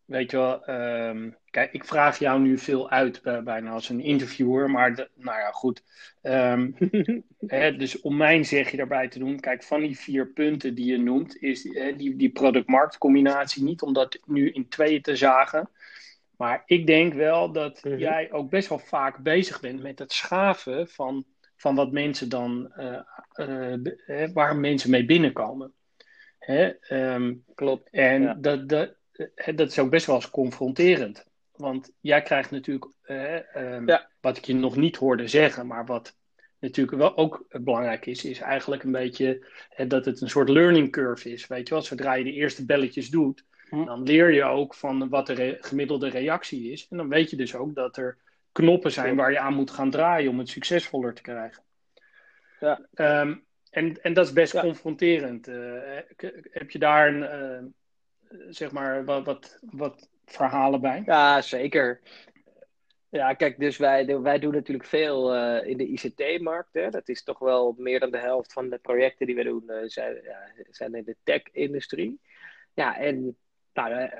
weet 0.04 0.30
je 0.30 0.36
wel, 0.36 0.64
ehm, 0.64 1.30
kijk, 1.50 1.72
ik 1.72 1.84
vraag 1.84 2.18
jou 2.18 2.40
nu 2.40 2.58
veel 2.58 2.90
uit 2.90 3.22
bij, 3.22 3.42
bijna 3.42 3.70
als 3.70 3.88
een 3.88 4.00
interviewer, 4.00 4.70
maar 4.70 4.94
de, 4.94 5.10
nou 5.14 5.38
ja, 5.38 5.50
goed. 5.50 5.82
Ehm, 6.22 6.70
hè, 7.46 7.76
dus 7.76 8.00
om 8.00 8.16
mijn 8.16 8.44
zegje 8.44 8.76
daarbij 8.76 9.08
te 9.08 9.18
doen, 9.18 9.40
kijk, 9.40 9.62
van 9.62 9.80
die 9.80 9.98
vier 9.98 10.28
punten 10.28 10.74
die 10.74 10.86
je 10.86 10.98
noemt, 10.98 11.36
is 11.42 11.64
hè, 11.74 11.96
die, 11.96 12.16
die 12.16 12.30
product-markt 12.30 12.98
combinatie 12.98 13.62
niet 13.62 13.82
om 13.82 13.92
dat 13.92 14.18
nu 14.24 14.50
in 14.50 14.68
tweeën 14.68 15.02
te 15.02 15.16
zagen. 15.16 15.70
Maar 16.36 16.62
ik 16.66 16.86
denk 16.86 17.14
wel 17.14 17.52
dat 17.52 17.84
Mhm. 17.84 17.98
jij 17.98 18.32
ook 18.32 18.50
best 18.50 18.68
wel 18.68 18.78
vaak 18.78 19.18
bezig 19.18 19.60
bent 19.60 19.82
met 19.82 19.98
het 19.98 20.12
schaven 20.12 20.88
van, 20.88 21.24
van 21.56 21.74
wat 21.74 21.92
mensen 21.92 22.28
dan, 22.28 22.72
eh, 22.72 23.72
eh, 24.06 24.30
waar 24.32 24.56
mensen 24.56 24.90
mee 24.90 25.04
binnenkomen. 25.04 25.72
Hè? 26.38 26.68
ehm, 26.68 27.34
Klopt. 27.54 27.88
en 27.90 28.22
Ja. 28.22 28.34
dat, 28.34 28.68
dat, 28.68 28.94
eh, 29.34 29.56
dat 29.56 29.70
is 29.70 29.78
ook 29.78 29.90
best 29.90 30.06
wel 30.06 30.14
eens 30.16 30.30
confronterend. 30.30 31.26
Want 31.52 31.92
jij 32.00 32.22
krijgt 32.22 32.50
natuurlijk, 32.50 32.86
eh, 33.02 33.56
ehm, 33.56 33.88
Ja. 33.88 34.08
wat 34.20 34.36
ik 34.36 34.44
je 34.44 34.54
nog 34.54 34.76
niet 34.76 34.96
hoorde 34.96 35.28
zeggen, 35.28 35.66
maar 35.66 35.86
wat 35.86 36.16
natuurlijk 36.58 36.96
wel 36.98 37.16
ook 37.16 37.44
belangrijk 37.48 38.06
is, 38.06 38.24
is 38.24 38.40
eigenlijk 38.40 38.82
een 38.82 38.92
beetje 38.92 39.46
dat 39.86 40.04
het 40.04 40.20
een 40.20 40.28
soort 40.28 40.48
learning 40.48 40.90
curve 40.92 41.32
is. 41.32 41.46
Weet 41.46 41.68
je 41.68 41.74
wel, 41.74 41.82
zodra 41.82 42.14
je 42.14 42.24
de 42.24 42.32
eerste 42.32 42.64
belletjes 42.64 43.10
doet, 43.10 43.44
Hm. 43.68 43.84
dan 43.84 44.02
leer 44.02 44.32
je 44.32 44.42
ook 44.44 44.74
van 44.74 45.08
wat 45.08 45.26
de 45.26 45.32
re- 45.32 45.56
gemiddelde 45.60 46.08
reactie 46.08 46.72
is. 46.72 46.86
En 46.90 46.96
dan 46.96 47.08
weet 47.08 47.30
je 47.30 47.36
dus 47.36 47.54
ook 47.54 47.74
dat 47.74 47.96
er 47.96 48.18
knoppen 48.54 48.92
zijn 48.92 49.16
waar 49.16 49.32
je 49.32 49.38
aan 49.38 49.54
moet 49.54 49.70
gaan 49.70 49.90
draaien 49.90 50.30
om 50.30 50.38
het 50.38 50.48
succesvoller 50.48 51.14
te 51.14 51.22
krijgen. 51.22 51.62
Ja. 52.60 52.80
Ehm, 52.94 53.34
en, 53.70 54.02
en 54.02 54.12
dat 54.12 54.26
is 54.26 54.32
best 54.32 54.52
Ja. 54.52 54.60
confronterend. 54.60 55.48
Eh, 55.48 55.98
heb 56.50 56.70
je 56.70 56.78
daar 56.78 57.08
een, 57.08 57.22
eh, 57.22 57.62
zeg 58.48 58.70
maar 58.70 59.04
wat, 59.04 59.24
wat, 59.24 59.58
wat 59.60 60.08
verhalen 60.24 60.80
bij? 60.80 61.02
Ja, 61.06 61.40
zeker. 61.40 62.00
Ja, 63.08 63.32
kijk, 63.32 63.58
dus 63.58 63.76
wij, 63.76 64.20
wij 64.20 64.38
doen 64.38 64.52
natuurlijk 64.52 64.88
veel 64.88 65.34
eh, 65.34 65.68
in 65.70 65.76
de 65.76 65.86
ICT-markt. 65.86 66.72
Dat 66.72 67.08
is 67.08 67.22
toch 67.22 67.38
wel 67.38 67.74
meer 67.78 68.00
dan 68.00 68.10
de 68.10 68.18
helft 68.18 68.52
van 68.52 68.70
de 68.70 68.78
projecten 68.78 69.26
die 69.26 69.34
we 69.34 69.44
doen 69.44 69.70
zijn, 69.86 70.20
ja, 70.22 70.52
zijn 70.70 70.94
in 70.94 71.04
de 71.04 71.16
tech-industrie. 71.22 72.20
Ja, 72.74 72.96
en 72.98 73.36
nou, 73.72 74.10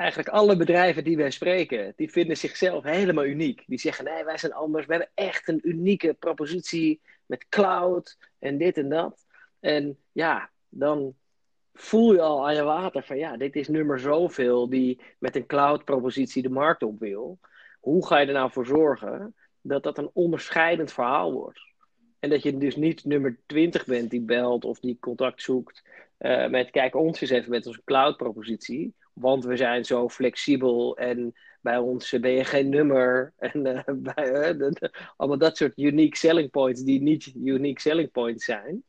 eigenlijk 0.00 0.28
alle 0.28 0.56
bedrijven 0.56 1.04
die 1.04 1.16
wij 1.16 1.30
spreken, 1.30 1.92
die 1.96 2.10
vinden 2.10 2.36
zichzelf 2.36 2.84
helemaal 2.84 3.24
uniek. 3.24 3.64
Die 3.66 3.78
zeggen, 3.78 4.04
nee, 4.04 4.24
wij 4.24 4.38
zijn 4.38 4.52
anders. 4.52 4.86
We 4.86 4.92
hebben 4.92 5.10
echt 5.14 5.48
een 5.48 5.60
unieke 5.62 6.14
propositie 6.14 7.00
met 7.26 7.48
cloud 7.48 8.18
en 8.38 8.58
dit 8.58 8.76
en 8.76 8.88
dat. 8.88 9.26
En 9.60 9.98
ja, 10.12 10.50
dan 10.68 11.14
voel 11.74 12.12
je 12.12 12.20
al 12.20 12.46
aan 12.46 12.54
je 12.54 12.62
water 12.62 13.02
van 13.02 13.18
ja, 13.18 13.36
dit 13.36 13.56
is 13.56 13.68
nummer 13.68 13.98
zoveel 13.98 14.68
die 14.68 15.00
met 15.18 15.36
een 15.36 15.46
cloud-propositie 15.46 16.42
de 16.42 16.50
markt 16.50 16.82
op 16.82 16.98
wil. 16.98 17.38
Hoe 17.80 18.06
ga 18.06 18.18
je 18.18 18.26
er 18.26 18.32
nou 18.32 18.50
voor 18.50 18.66
zorgen 18.66 19.34
dat 19.60 19.82
dat 19.82 19.98
een 19.98 20.10
onderscheidend 20.12 20.92
verhaal 20.92 21.32
wordt? 21.32 21.60
En 22.18 22.30
dat 22.30 22.42
je 22.42 22.58
dus 22.58 22.76
niet 22.76 23.04
nummer 23.04 23.38
20 23.46 23.84
bent 23.84 24.10
die 24.10 24.22
belt 24.22 24.64
of 24.64 24.80
die 24.80 24.98
contact 25.00 25.42
zoekt 25.42 25.82
eh, 26.16 26.48
met 26.48 26.70
kijk 26.70 26.94
ons 26.94 27.20
eens 27.20 27.30
even 27.30 27.50
met 27.50 27.66
onze 27.66 27.82
cloud-propositie. 27.84 28.94
Want 29.20 29.44
we 29.44 29.56
zijn 29.56 29.84
zo 29.84 30.08
flexibel 30.08 30.96
en 30.96 31.34
bij 31.60 31.76
ons 31.78 32.18
ben 32.20 32.30
je 32.30 32.44
geen 32.44 32.68
nummer. 32.68 33.32
En 33.38 33.66
eh, 33.66 33.94
bij, 34.14 34.54
eh, 34.54 34.70
allemaal 35.16 35.38
dat 35.38 35.56
soort 35.56 35.78
unique 35.78 36.16
selling 36.16 36.50
points 36.50 36.82
die 36.82 37.02
niet 37.02 37.32
unique 37.34 37.80
selling 37.80 38.10
points 38.10 38.44
zijn. 38.44 38.84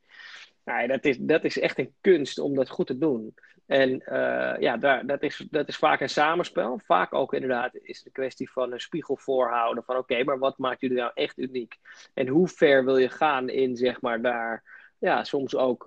Nou, 0.64 0.88
dat, 0.88 1.06
is, 1.06 1.18
dat 1.20 1.44
is 1.44 1.60
echt 1.60 1.80
een 1.80 1.94
kunst 2.02 2.40
om 2.40 2.56
dat 2.56 2.70
goed 2.70 2.88
te 2.88 2.98
doen. 2.98 3.36
En 3.66 4.02
eh, 4.02 4.62
ja, 4.62 4.78
daar, 4.78 5.06
dat, 5.06 5.22
is, 5.24 5.48
dat 5.50 5.68
is 5.68 5.78
vaak 5.78 6.02
een 6.02 6.10
samenspel. 6.10 6.80
Vaak 6.86 7.14
ook 7.14 7.34
inderdaad 7.34 7.76
is 7.76 7.98
het 7.98 8.06
een 8.06 8.12
kwestie 8.12 8.52
van 8.52 8.72
een 8.72 8.80
spiegel 8.80 9.18
voorhouden. 9.18 9.84
Van 9.84 9.98
oké, 9.98 10.24
maar 10.24 10.40
wat 10.40 10.58
maakt 10.58 10.82
jullie 10.82 10.98
nou 10.98 11.12
echt 11.14 11.38
uniek? 11.38 11.78
En 12.14 12.28
hoe 12.28 12.48
ver 12.48 12.86
wil 12.86 12.98
je 12.98 13.10
gaan 13.10 13.50
in, 13.50 13.76
zeg 13.76 14.02
maar, 14.02 14.22
daar... 14.22 14.80
Ja, 14.98 15.24
soms 15.24 15.56
ook 15.56 15.84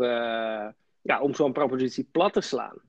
ja, 1.02 1.20
om 1.20 1.34
zo'n 1.34 1.52
propositie 1.52 2.08
plat 2.12 2.32
te 2.32 2.40
slaan. 2.40 2.80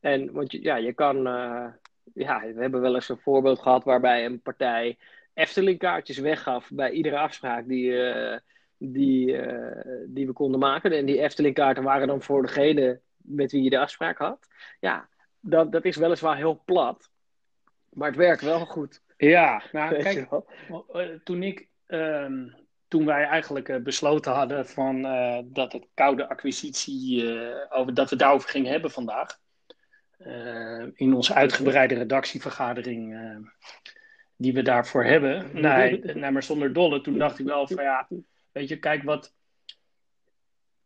En 0.00 0.32
want 0.32 0.52
je, 0.52 0.62
ja, 0.62 0.76
je 0.76 0.92
kan... 0.92 1.16
Uh, 1.16 1.66
ja, 2.14 2.40
we 2.40 2.60
hebben 2.60 2.80
wel 2.80 2.94
eens 2.94 3.08
een 3.08 3.18
voorbeeld 3.18 3.58
gehad 3.58 3.84
waarbij 3.84 4.24
een 4.24 4.40
partij 4.40 4.98
Efteling 5.34 5.78
kaartjes 5.78 6.18
weggaf 6.18 6.70
bij 6.72 6.90
iedere 6.90 7.18
afspraak 7.18 7.68
die... 7.68 7.90
Uh, 7.90 8.36
die, 8.80 9.26
uh, 9.26 9.82
die 10.06 10.26
we 10.26 10.32
konden 10.32 10.60
maken. 10.60 10.92
En 10.92 11.06
die 11.06 11.20
Efteling-kaarten 11.20 11.82
waren 11.82 12.06
dan 12.06 12.22
voor 12.22 12.42
degene 12.42 13.00
met 13.16 13.52
wie 13.52 13.62
je 13.62 13.70
de 13.70 13.78
afspraak 13.78 14.18
had. 14.18 14.46
Ja, 14.80 15.08
dat, 15.40 15.72
dat 15.72 15.84
is 15.84 15.96
weliswaar 15.96 16.36
heel 16.36 16.62
plat. 16.64 17.10
Maar 17.92 18.08
het 18.08 18.16
werkt 18.16 18.42
wel 18.42 18.66
goed. 18.66 19.02
Ja, 19.16 19.62
nou 19.72 20.02
kijk, 20.02 20.28
toen 21.24 21.42
ik... 21.42 21.68
Um, 21.86 22.54
toen 22.88 23.06
wij 23.06 23.24
eigenlijk 23.24 23.82
besloten 23.82 24.32
hadden 24.32 24.66
van, 24.66 24.96
uh, 24.96 25.38
dat 25.44 25.72
het 25.72 25.86
koude 25.94 26.28
acquisitie, 26.28 27.22
uh, 27.22 27.54
over, 27.68 27.94
dat 27.94 28.10
we 28.10 28.16
daarover 28.16 28.48
gingen 28.48 28.70
hebben 28.70 28.90
vandaag. 28.90 29.38
Eh, 30.18 30.84
in 30.94 31.14
onze 31.14 31.34
uitgebreide 31.34 31.94
redactievergadering 31.94 33.16
die 34.36 34.52
we 34.52 34.62
daarvoor 34.62 35.04
hebben. 35.04 35.50
Nee, 35.52 36.00
nee, 36.00 36.30
maar 36.30 36.42
zonder 36.42 36.72
dolle. 36.72 37.00
Toen 37.00 37.18
dacht 37.18 37.38
ik 37.38 37.46
wel 37.46 37.66
van 37.66 37.84
ja, 37.84 38.08
weet 38.52 38.68
je, 38.68 38.78
kijk 38.78 39.02
wat. 39.02 39.36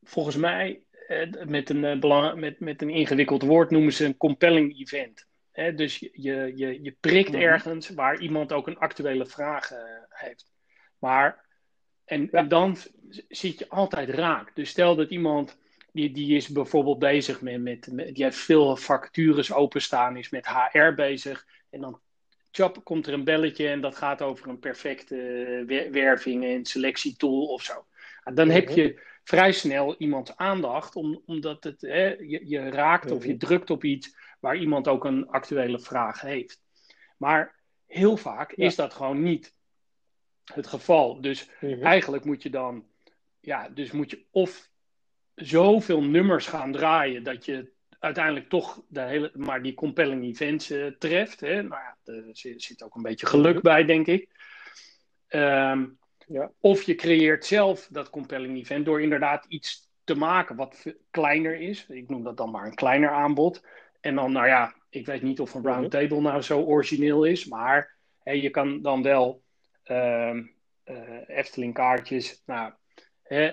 Volgens 0.02 0.36
mij, 0.36 0.82
eh, 1.12 1.44
met, 1.44 1.70
een, 1.70 2.00
belang, 2.00 2.40
met, 2.40 2.60
met 2.60 2.82
een 2.82 2.90
ingewikkeld 2.90 3.42
woord 3.42 3.70
noemen 3.70 3.92
ze 3.92 4.04
een 4.04 4.16
compelling 4.16 4.80
event. 4.80 5.26
Hè? 5.50 5.74
Dus 5.74 5.98
je, 5.98 6.52
je, 6.56 6.82
je 6.82 6.96
prikt 7.00 7.28
mm 7.28 7.34
-hmm. 7.34 7.42
ergens 7.42 7.88
waar 7.88 8.20
iemand 8.20 8.52
ook 8.52 8.66
een 8.66 8.78
actuele 8.78 9.26
vraag 9.26 9.72
uh, 9.72 9.78
heeft. 10.08 10.52
Maar, 10.98 11.44
en, 12.04 12.22
ja. 12.22 12.28
en, 12.30 12.48
dan 12.48 12.76
zit 13.28 13.58
je 13.58 13.68
altijd 13.68 14.08
raak. 14.08 14.54
Dus 14.54 14.68
stel 14.68 14.96
dat 14.96 15.10
iemand, 15.10 15.58
die, 15.92 16.10
die 16.10 16.36
is 16.36 16.48
bijvoorbeeld 16.48 16.98
bezig 16.98 17.40
met, 17.40 17.60
met, 17.60 17.88
met, 17.92 18.14
die 18.14 18.24
heeft 18.24 18.38
veel 18.38 18.76
vacatures 18.76 19.52
openstaan, 19.52 20.16
is 20.16 20.30
met 20.30 20.46
HR 20.46 20.94
bezig. 20.94 21.46
En 21.70 21.80
dan 21.80 22.00
tjap, 22.50 22.84
komt 22.84 23.06
er 23.06 23.12
een 23.12 23.24
belletje 23.24 23.68
en 23.68 23.80
dat 23.80 23.96
gaat 23.96 24.22
over 24.22 24.48
een 24.48 24.58
perfecte 24.58 25.16
werving 25.90 26.44
en 26.44 26.64
selectietool 26.64 27.46
of 27.46 27.62
zo. 27.62 27.86
Dan 28.34 28.48
heb 28.48 28.68
je 28.68 29.00
vrij 29.24 29.52
snel 29.52 29.94
iemands 29.98 30.36
aandacht, 30.36 30.96
om, 30.96 31.22
omdat 31.26 31.64
het, 31.64 31.80
hè, 31.80 32.08
je, 32.08 32.48
je, 32.48 32.70
raakt 32.70 33.10
of 33.10 33.24
je 33.24 33.36
drukt 33.36 33.70
op 33.70 33.84
iets 33.84 34.16
waar 34.40 34.56
iemand 34.56 34.88
ook 34.88 35.04
een 35.04 35.28
actuele 35.28 35.78
vraag 35.78 36.20
heeft. 36.20 36.62
Maar 37.16 37.60
heel 37.86 38.16
vaak 38.16 38.56
ja. 38.56 38.66
is 38.66 38.74
dat 38.74 38.94
gewoon 38.94 39.22
niet 39.22 39.54
het 40.54 40.66
geval. 40.66 41.20
Dus 41.20 41.50
mm-hmm. 41.60 41.82
eigenlijk 41.82 42.24
moet 42.24 42.42
je 42.42 42.50
dan, 42.50 42.86
ja, 43.40 43.68
dus 43.68 43.90
moet 43.90 44.10
je 44.10 44.24
of 44.30 44.70
zoveel 45.34 46.02
nummers 46.02 46.46
gaan 46.46 46.72
draaien 46.72 47.22
dat 47.22 47.44
je 47.44 47.72
uiteindelijk 47.98 48.48
toch 48.48 48.82
de 48.88 49.00
hele, 49.00 49.30
maar 49.34 49.62
die 49.62 49.74
compelling 49.74 50.24
events 50.24 50.70
uh, 50.70 50.86
treft. 50.98 51.40
Hè? 51.40 51.62
Nou 51.62 51.80
ja, 51.82 51.96
er 52.12 52.30
zit 52.34 52.82
ook 52.82 52.94
een 52.94 53.02
beetje 53.02 53.26
geluk 53.26 53.62
bij, 53.62 53.84
denk 53.84 54.06
ik. 54.06 54.28
Um, 55.28 55.98
ja. 56.26 56.50
Of 56.60 56.82
je 56.82 56.94
creëert 56.94 57.44
zelf 57.44 57.88
dat 57.90 58.10
compelling 58.10 58.58
event 58.58 58.84
door 58.84 59.02
inderdaad 59.02 59.44
iets 59.48 59.90
te 60.04 60.14
maken 60.14 60.56
wat 60.56 60.84
kleiner 61.10 61.60
is. 61.60 61.86
Ik 61.88 62.08
noem 62.08 62.22
dat 62.22 62.36
dan 62.36 62.50
maar 62.50 62.66
een 62.66 62.74
kleiner 62.74 63.10
aanbod. 63.10 63.64
En 64.00 64.14
dan, 64.14 64.32
nou 64.32 64.46
ja, 64.46 64.74
ik 64.90 65.06
weet 65.06 65.22
niet 65.22 65.40
of 65.40 65.54
een 65.54 65.64
roundtable 65.64 66.20
nou 66.20 66.42
zo 66.42 66.60
origineel 66.60 67.24
is, 67.24 67.44
maar 67.44 67.96
hè, 68.22 68.32
je 68.32 68.50
kan 68.50 68.82
dan 68.82 69.02
wel 69.02 69.42
uh, 69.86 70.36
Efteling 71.26 71.74
kaartjes, 71.74 72.42
nou, 72.46 72.72
hè, 73.22 73.52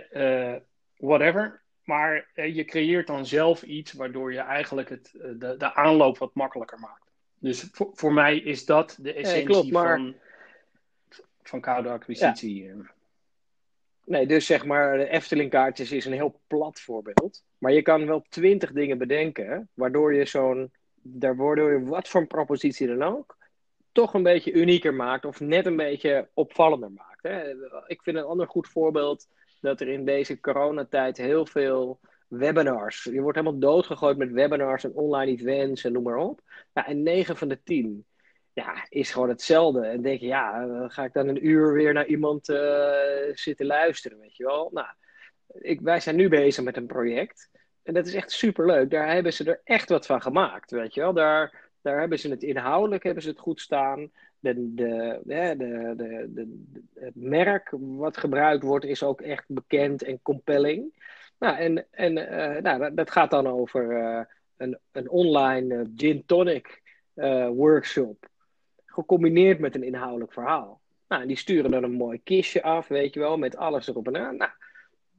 uh, 0.54 0.60
whatever. 0.98 1.62
Maar 1.90 2.30
je 2.34 2.66
creëert 2.66 3.08
dan 3.08 3.26
zelf 3.26 3.64
iets 3.64 3.94
waardoor 3.94 4.34
je 4.34 4.40
eigenlijk 4.40 4.90
het, 4.90 5.12
de, 5.12 5.56
de 5.58 5.74
aanloop 5.74 6.18
wat 6.18 6.34
makkelijker 6.34 6.80
maakt. 6.80 7.12
Dus 7.40 7.68
voor, 7.72 7.90
voor 7.94 8.14
mij 8.14 8.38
is 8.38 8.66
dat 8.66 8.98
de 9.02 9.14
essentie 9.14 9.36
nee, 9.36 9.46
klopt, 9.46 9.72
maar... 9.72 9.98
van, 9.98 10.16
van 11.44 11.62
koude 11.62 11.90
acquisitie. 11.90 12.64
Ja. 12.64 12.74
Nee, 14.06 14.28
dus 14.28 14.46
zeg 14.46 14.66
maar, 14.66 14.98
de 14.98 15.10
Efteling 15.10 15.50
kaartjes 15.50 15.92
is 15.92 16.06
een 16.06 16.14
heel 16.14 16.42
plat 16.48 16.80
voorbeeld. 16.80 17.44
Maar 17.58 17.72
je 17.72 17.82
kan 17.82 18.06
wel 18.06 18.26
twintig 18.30 18.72
dingen 18.72 18.98
bedenken, 18.98 19.70
waardoor 19.74 20.14
je 20.14 20.26
zo'n, 20.26 20.72
waardoor 21.20 21.72
je 21.72 21.84
wat 21.84 22.08
voor 22.08 22.22
een 22.22 22.28
propositie 22.28 22.88
dan 22.88 23.04
ook, 23.04 23.38
toch 23.92 24.14
een 24.14 24.24
beetje 24.24 24.52
unieker 24.52 24.94
maakt 24.94 25.26
of 25.26 25.40
net 25.40 25.66
een 25.66 25.76
beetje 25.76 26.30
opvallender 26.34 26.92
maakt. 26.92 27.24
Hè? 27.24 27.50
Ik 27.88 28.02
vind 28.02 28.18
een 28.18 28.24
ander 28.24 28.48
goed 28.48 28.68
voorbeeld 28.68 29.28
dat 29.60 29.82
er 29.82 29.88
in 29.88 30.06
deze 30.06 30.40
coronatijd 30.40 31.18
heel 31.18 31.46
veel 31.46 32.00
webinars, 32.28 33.04
je 33.04 33.22
wordt 33.22 33.38
helemaal 33.38 33.60
doodgegooid 33.60 34.18
met 34.18 34.32
webinars 34.32 34.84
en 34.84 34.94
online 34.94 35.32
events 35.32 35.84
en 35.84 35.92
noem 35.92 36.04
maar 36.04 36.18
op. 36.18 36.42
Ja, 36.74 36.88
en 36.88 37.04
9 37.04 37.38
van 37.38 37.48
de 37.48 37.64
10 37.64 38.06
ja, 38.54 38.86
is 38.90 39.12
gewoon 39.12 39.30
hetzelfde. 39.30 39.86
En 39.86 40.02
denk 40.02 40.20
je, 40.20 40.28
ja, 40.28 40.68
ga 40.88 41.04
ik 41.04 41.14
dan 41.14 41.28
een 41.28 41.48
uur 41.48 41.74
weer 41.74 41.94
naar 41.94 42.06
iemand 42.06 42.50
uh, 42.50 42.92
zitten 43.34 43.66
luisteren, 43.66 44.20
weet 44.20 44.36
je 44.36 44.46
wel. 44.46 44.70
Nou, 44.74 44.88
ik, 45.54 45.82
wij 45.82 46.00
zijn 46.00 46.16
nu 46.16 46.30
bezig 46.30 46.64
met 46.64 46.78
een 46.78 46.88
project. 46.88 47.50
En 47.84 47.94
dat 47.94 48.08
is 48.08 48.14
echt 48.14 48.32
superleuk. 48.32 48.90
Daar 48.90 49.12
hebben 49.14 49.34
ze 49.34 49.44
er 49.44 49.62
echt 49.64 49.90
wat 49.90 50.06
van 50.06 50.22
gemaakt, 50.22 50.72
weet 50.72 50.94
je 50.94 51.02
wel. 51.02 51.14
Daar, 51.14 51.70
Daar 51.82 52.00
hebben 52.00 52.20
ze 52.20 52.30
het 52.30 52.44
inhoudelijk 52.44 53.04
hebben 53.04 53.24
ze 53.24 53.30
het 53.30 53.40
goed 53.40 53.62
staan. 53.62 54.12
De, 54.40 54.74
de, 54.74 55.22
de, 55.26 55.56
de, 56.34 56.64
het 56.94 57.16
merk 57.16 57.70
wat 57.80 58.18
gebruikt 58.18 58.64
wordt 58.64 58.86
is 58.86 59.04
ook 59.04 59.22
echt 59.22 59.46
bekend 59.48 60.04
en 60.04 60.22
compelling. 60.22 60.94
Nou, 61.40 61.58
en, 61.58 61.86
en 61.92 62.18
uh, 62.18 62.62
nou, 62.62 62.94
dat 62.94 63.12
gaat 63.12 63.32
dan 63.32 63.48
over 63.48 63.92
uh, 63.92 64.22
een, 64.58 64.78
een 64.92 65.10
online 65.10 65.76
uh, 65.76 65.88
gin 65.96 66.26
tonic 66.26 66.82
workshop. 67.54 68.30
Gecombineerd 68.86 69.60
met 69.60 69.76
een 69.76 69.84
inhoudelijk 69.84 70.34
verhaal. 70.34 70.82
Nou, 71.08 71.26
die 71.26 71.38
sturen 71.38 71.72
dan 71.72 71.84
een 71.84 71.92
mooi 71.92 72.24
kistje 72.24 72.64
af, 72.64 72.88
weet 72.88 73.14
je 73.14 73.20
wel, 73.20 73.38
met 73.38 73.56
alles 73.58 73.88
erop 73.88 74.08
en 74.08 74.18
aan. 74.18 74.38
Nou, 74.38 74.52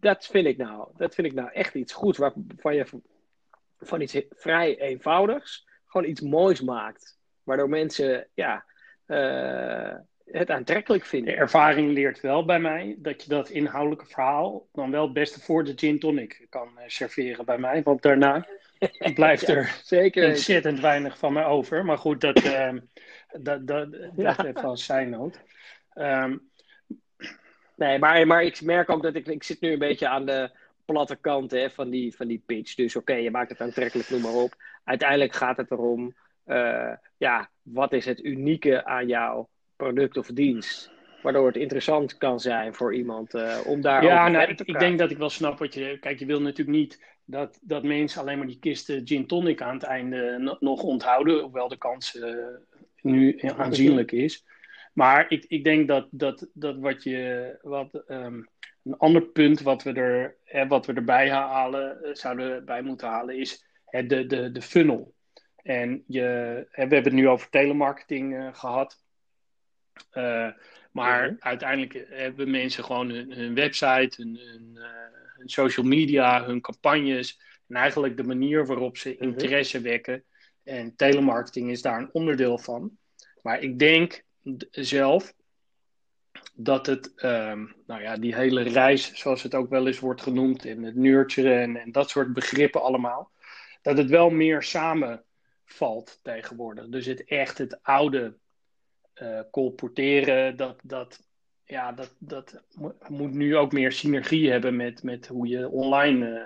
dat 0.01 0.27
vind 0.27 0.47
ik 0.47 0.57
nou, 0.57 0.89
dat 0.97 1.15
vind 1.15 1.27
ik 1.27 1.35
nou 1.35 1.51
echt 1.53 1.75
iets 1.75 1.93
goeds 1.93 2.19
waarvan 2.19 2.75
je 2.75 2.87
van 3.79 4.01
iets 4.01 4.23
vrij 4.31 4.79
eenvoudigs 4.79 5.69
gewoon 5.87 6.09
iets 6.09 6.21
moois 6.21 6.61
maakt. 6.61 7.19
Waardoor 7.43 7.69
mensen 7.69 8.29
ja, 8.35 8.65
uh, 9.11 9.95
het 10.25 10.51
aantrekkelijk 10.51 11.05
vinden. 11.05 11.35
De 11.35 11.41
ervaring 11.41 11.93
leert 11.93 12.21
wel 12.21 12.45
bij 12.45 12.61
mij 12.61 12.97
dat 12.99 13.23
je 13.23 13.29
dat 13.29 13.49
inhoudelijke 13.49 14.07
verhaal 14.07 14.67
dan 14.73 14.91
wel 14.91 15.05
het 15.05 15.13
beste 15.13 15.41
voor 15.41 15.65
de 15.65 15.73
gin 15.77 15.99
tonic 15.99 16.47
kan 16.49 16.69
uh, 16.77 16.83
serveren 16.87 17.45
bij 17.45 17.59
mij. 17.59 17.83
Want 17.83 18.03
daarna 18.03 18.47
blijft 19.15 19.49
er 19.49 19.81
zeker 19.83 20.29
ontzettend 20.29 20.81
weinig 20.81 21.19
van 21.19 21.33
me 21.33 21.45
over. 21.45 21.85
Maar 21.85 21.99
goed, 21.99 22.21
dat, 22.21 22.45
uh, 22.45 22.73
dat, 23.39 23.67
dat, 23.67 23.93
dat 23.93 24.13
ja. 24.17 24.35
heeft 24.37 24.61
wel 24.61 24.77
zijn. 24.77 25.33
Um, 25.95 26.51
nee, 27.77 27.99
maar, 27.99 28.27
maar 28.27 28.43
ik 28.43 28.63
merk 28.63 28.91
ook 28.91 29.03
dat 29.03 29.15
ik, 29.15 29.27
ik 29.27 29.43
zit 29.43 29.61
nu 29.61 29.73
een 29.73 29.79
beetje 29.79 30.09
aan 30.09 30.27
de 30.27 30.51
platte 30.85 31.17
kant 31.17 31.51
hè, 31.51 31.71
van, 31.71 31.91
die, 31.91 32.17
van 32.17 32.27
die 32.27 32.43
pitch. 32.47 32.75
Dus 32.75 32.97
oké, 32.97 33.11
okay, 33.11 33.23
je 33.23 33.31
maakt 33.31 33.51
het 33.51 33.61
aantrekkelijk, 33.61 34.11
noem 34.11 34.21
maar 34.21 34.33
op. 34.33 34.55
Uiteindelijk 34.85 35.35
gaat 35.35 35.57
het 35.57 35.71
erom, 35.71 36.15
uh, 36.47 36.93
ja, 37.17 37.51
wat 37.73 37.93
is 37.93 38.05
het 38.05 38.25
unieke 38.25 38.85
aan 38.85 39.07
jouw 39.07 39.49
product 39.77 40.17
of 40.17 40.27
dienst? 40.27 40.91
Waardoor 41.23 41.47
het 41.47 41.57
interessant 41.57 42.17
kan 42.17 42.41
zijn 42.41 42.75
voor 42.75 42.95
iemand 42.95 43.35
uh, 43.35 43.59
om 43.67 43.81
daar 43.81 44.05
ja, 44.05 44.29
nou, 44.29 44.51
ik, 44.51 44.61
ik, 44.61 44.79
denk 44.79 44.99
dat 44.99 45.11
ik 45.11 45.19
wel 45.19 45.31
snap 45.31 45.59
wat 45.59 45.75
je... 45.75 45.99
Kijk, 46.01 46.19
je 46.19 46.27
wil 46.27 46.41
natuurlijk 46.41 46.79
niet 46.79 47.05
dat, 47.25 47.59
dat 47.63 47.83
mensen 47.83 48.21
alleen 48.21 48.39
maar 48.39 48.47
die 48.47 48.59
kisten 48.59 49.07
gin 49.07 49.27
tonic 49.27 49.63
aan 49.63 49.75
het 49.75 49.83
einde 49.83 50.57
nog 50.61 50.83
onthouden. 50.83 51.41
Hoewel 51.43 51.69
de 51.69 51.79
kans 51.79 52.15
uh, 52.15 52.35
nu 53.03 53.41
aanzienlijk 53.57 54.13
is. 54.13 54.45
Maar 54.93 55.27
ik, 55.29 55.45
ik 55.49 55.65
denk 55.65 55.89
dat, 55.89 56.07
dat, 56.11 56.49
dat 56.53 56.77
wat 56.79 57.03
je... 57.03 57.59
Wat, 57.63 58.03
um, 58.09 58.49
een 58.85 58.97
ander 58.97 59.23
punt 59.23 59.61
wat 59.61 59.83
we, 59.83 59.93
er, 59.93 60.37
hè, 60.45 60.67
wat 60.67 60.87
we 60.87 60.93
erbij 60.93 61.31
halen, 61.31 61.99
zouden 62.13 62.65
bij 62.65 62.83
moeten 62.83 63.09
halen, 63.09 63.39
is 63.39 63.65
hè, 63.85 64.07
de, 64.07 64.27
de, 64.27 64.53
de 64.53 64.63
funnel. 64.63 65.15
En 65.63 66.05
je, 66.07 66.23
we 66.71 66.79
hebben 66.81 67.05
het 67.05 67.13
nu 67.13 67.29
over 67.29 67.49
telemarketing 67.49 68.35
uh, 68.35 68.49
gehad. 68.55 69.03
Uh, 70.13 70.49
maar 70.93 71.23
mm-hmm. 71.23 71.37
uiteindelijk 71.41 72.07
hebben 72.09 72.51
mensen 72.51 72.85
gewoon 72.85 73.11
hun, 73.11 73.33
hun 73.33 73.55
website, 73.55 74.23
hun, 74.23 74.39
hun, 74.39 74.79
hun, 75.37 75.49
social 75.49 75.87
media, 75.87 76.45
hun 76.45 76.61
campagnes. 76.61 77.41
En 77.69 77.77
eigenlijk 77.77 78.17
de 78.17 78.25
manier 78.25 78.67
waarop 78.67 78.97
ze 78.97 79.09
mm-hmm. 79.09 79.29
interesse 79.29 79.81
wekken. 79.81 80.25
En 80.65 80.97
telemarketing 80.97 81.71
is 81.71 81.83
daar 81.83 81.99
een 81.99 82.13
onderdeel 82.13 82.59
van. 82.59 82.99
Maar 83.43 83.63
ik 83.63 83.79
denk 83.79 84.25
zelf 84.71 85.35
dat 86.55 86.87
het, 86.87 87.13
um, 87.17 87.75
nou 87.87 88.03
ja, 88.03 88.17
die 88.17 88.35
hele 88.35 88.63
reis, 88.63 89.15
zoals 89.15 89.43
het 89.43 89.55
ook 89.55 89.71
wel 89.71 89.87
eens 89.87 89.99
wordt 89.99 90.23
genoemd, 90.23 90.65
en 90.65 90.83
het 90.83 90.95
nurturen 90.95 91.63
en, 91.63 91.77
en 91.77 91.93
dat 91.93 92.11
soort 92.11 92.33
begrippen 92.33 92.83
allemaal, 92.83 93.31
dat 93.83 93.99
het 93.99 94.09
wel 94.11 94.31
meer 94.31 94.63
samenvalt 95.71 96.21
tegenwoordig. 96.23 96.89
Dus 96.89 97.07
het 97.07 97.25
echt 97.25 97.59
het 97.59 97.83
oude 97.83 98.37
uh, 99.23 99.41
colporteren, 99.51 100.57
dat, 100.57 100.81
dat, 100.83 101.23
ja, 101.65 101.93
dat, 101.93 102.15
dat 102.19 102.63
moet 103.09 103.33
nu 103.33 103.57
ook 103.57 103.73
meer 103.73 103.93
synergie 103.93 104.51
hebben 104.51 104.77
met, 104.77 105.03
met 105.03 105.27
hoe 105.27 105.49
je 105.49 105.69
online 105.69 106.29
uh, 106.29 106.43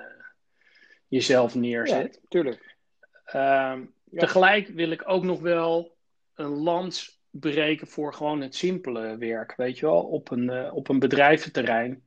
jezelf 1.08 1.54
neerzet. 1.54 2.14
Ja, 2.14 2.28
tuurlijk. 2.28 2.76
Uh, 3.26 3.32
ja. 3.32 4.18
Tegelijk 4.18 4.68
wil 4.68 4.90
ik 4.90 5.02
ook 5.08 5.24
nog 5.24 5.40
wel 5.40 5.96
een 6.34 6.62
lans 6.62 7.22
breken 7.30 7.86
voor 7.86 8.14
gewoon 8.14 8.40
het 8.40 8.54
simpele 8.54 9.16
werk. 9.16 9.56
Weet 9.56 9.78
je 9.78 9.86
wel, 9.86 10.02
op 10.02 10.30
een, 10.30 10.50
uh, 10.50 10.74
op 10.74 10.88
een 10.88 10.98
bedrijventerrein. 10.98 12.02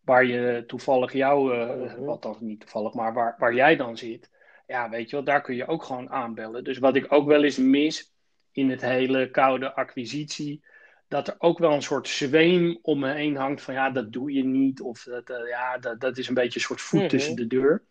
Waar 0.00 0.24
je 0.24 0.64
toevallig 0.66 1.12
jou, 1.12 1.54
uh-huh. 1.54 2.04
wat 2.04 2.22
dan 2.22 2.36
niet 2.40 2.60
toevallig, 2.60 2.94
maar 2.94 3.14
waar, 3.14 3.36
waar 3.38 3.54
jij 3.54 3.76
dan 3.76 3.96
zit. 3.96 4.30
Ja, 4.68 4.88
weet 4.88 5.10
je 5.10 5.16
wel, 5.16 5.24
daar 5.24 5.42
kun 5.42 5.54
je 5.54 5.66
ook 5.66 5.82
gewoon 5.82 6.10
aanbellen. 6.10 6.64
Dus 6.64 6.78
wat 6.78 6.96
ik 6.96 7.12
ook 7.12 7.26
wel 7.26 7.44
eens 7.44 7.56
mis 7.56 8.12
in 8.52 8.70
het 8.70 8.80
hele 8.80 9.30
koude 9.30 9.74
acquisitie. 9.74 10.64
Dat 11.08 11.28
er 11.28 11.34
ook 11.38 11.58
wel 11.58 11.72
een 11.72 11.82
soort 11.82 12.08
zweem 12.08 12.78
om 12.82 12.98
me 12.98 13.12
heen 13.12 13.36
hangt 13.36 13.62
van 13.62 13.74
ja, 13.74 13.90
dat 13.90 14.12
doe 14.12 14.32
je 14.32 14.44
niet. 14.44 14.80
Of 14.80 15.02
dat, 15.02 15.30
uh, 15.30 15.48
ja, 15.48 15.78
dat, 15.78 16.00
dat 16.00 16.18
is 16.18 16.28
een 16.28 16.34
beetje 16.34 16.58
een 16.58 16.64
soort 16.64 16.80
voet 16.80 17.00
uh-huh. 17.00 17.10
tussen 17.10 17.36
de 17.36 17.46
deur. 17.46 17.84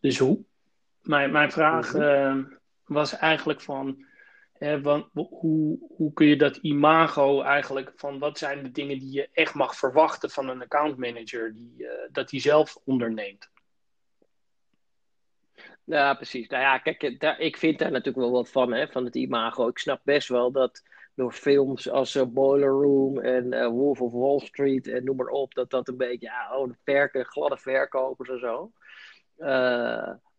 Dus 0.00 0.18
hoe? 0.18 0.44
Mijn, 1.00 1.32
mijn 1.32 1.52
vraag 1.52 1.94
uh-huh. 1.94 2.44
was 2.84 3.16
eigenlijk 3.16 3.60
van 3.60 4.04
hoe, 5.12 5.78
hoe 5.96 6.12
kun 6.12 6.26
je 6.26 6.36
dat 6.36 6.56
imago 6.56 7.42
eigenlijk 7.42 7.92
van 7.96 8.18
wat 8.18 8.38
zijn 8.38 8.62
de 8.62 8.70
dingen 8.70 8.98
die 8.98 9.12
je 9.12 9.28
echt 9.32 9.54
mag 9.54 9.76
verwachten 9.76 10.30
van 10.30 10.48
een 10.48 10.62
accountmanager 10.62 11.54
die, 11.54 11.74
uh, 11.78 11.88
dat 12.12 12.30
hij 12.30 12.40
zelf 12.40 12.76
onderneemt? 12.84 13.50
Ja, 15.84 16.14
precies. 16.14 16.48
Nou 16.48 16.62
ja, 16.62 16.78
kijk, 16.78 17.20
daar, 17.20 17.40
ik 17.40 17.56
vind 17.56 17.78
daar 17.78 17.90
natuurlijk 17.90 18.24
wel 18.24 18.30
wat 18.30 18.50
van, 18.50 18.72
hè, 18.72 18.88
van 18.88 19.04
het 19.04 19.14
imago. 19.14 19.68
Ik 19.68 19.78
snap 19.78 20.00
best 20.04 20.28
wel 20.28 20.52
dat 20.52 20.82
door 21.14 21.32
films 21.32 21.90
als 21.90 22.14
uh, 22.16 22.24
Boiler 22.24 22.70
Room 22.70 23.18
en 23.18 23.52
uh, 23.52 23.66
Wolf 23.66 24.00
of 24.00 24.12
Wall 24.12 24.38
Street 24.38 24.88
en 24.88 25.04
noem 25.04 25.16
maar 25.16 25.26
op, 25.26 25.54
dat 25.54 25.70
dat 25.70 25.88
een 25.88 25.96
beetje, 25.96 26.26
ja, 26.26 26.58
oh, 26.58 26.68
de 26.68 26.76
verken, 26.84 27.24
gladde 27.24 27.56
verkopers 27.56 28.28
en 28.28 28.38
zo. 28.38 28.72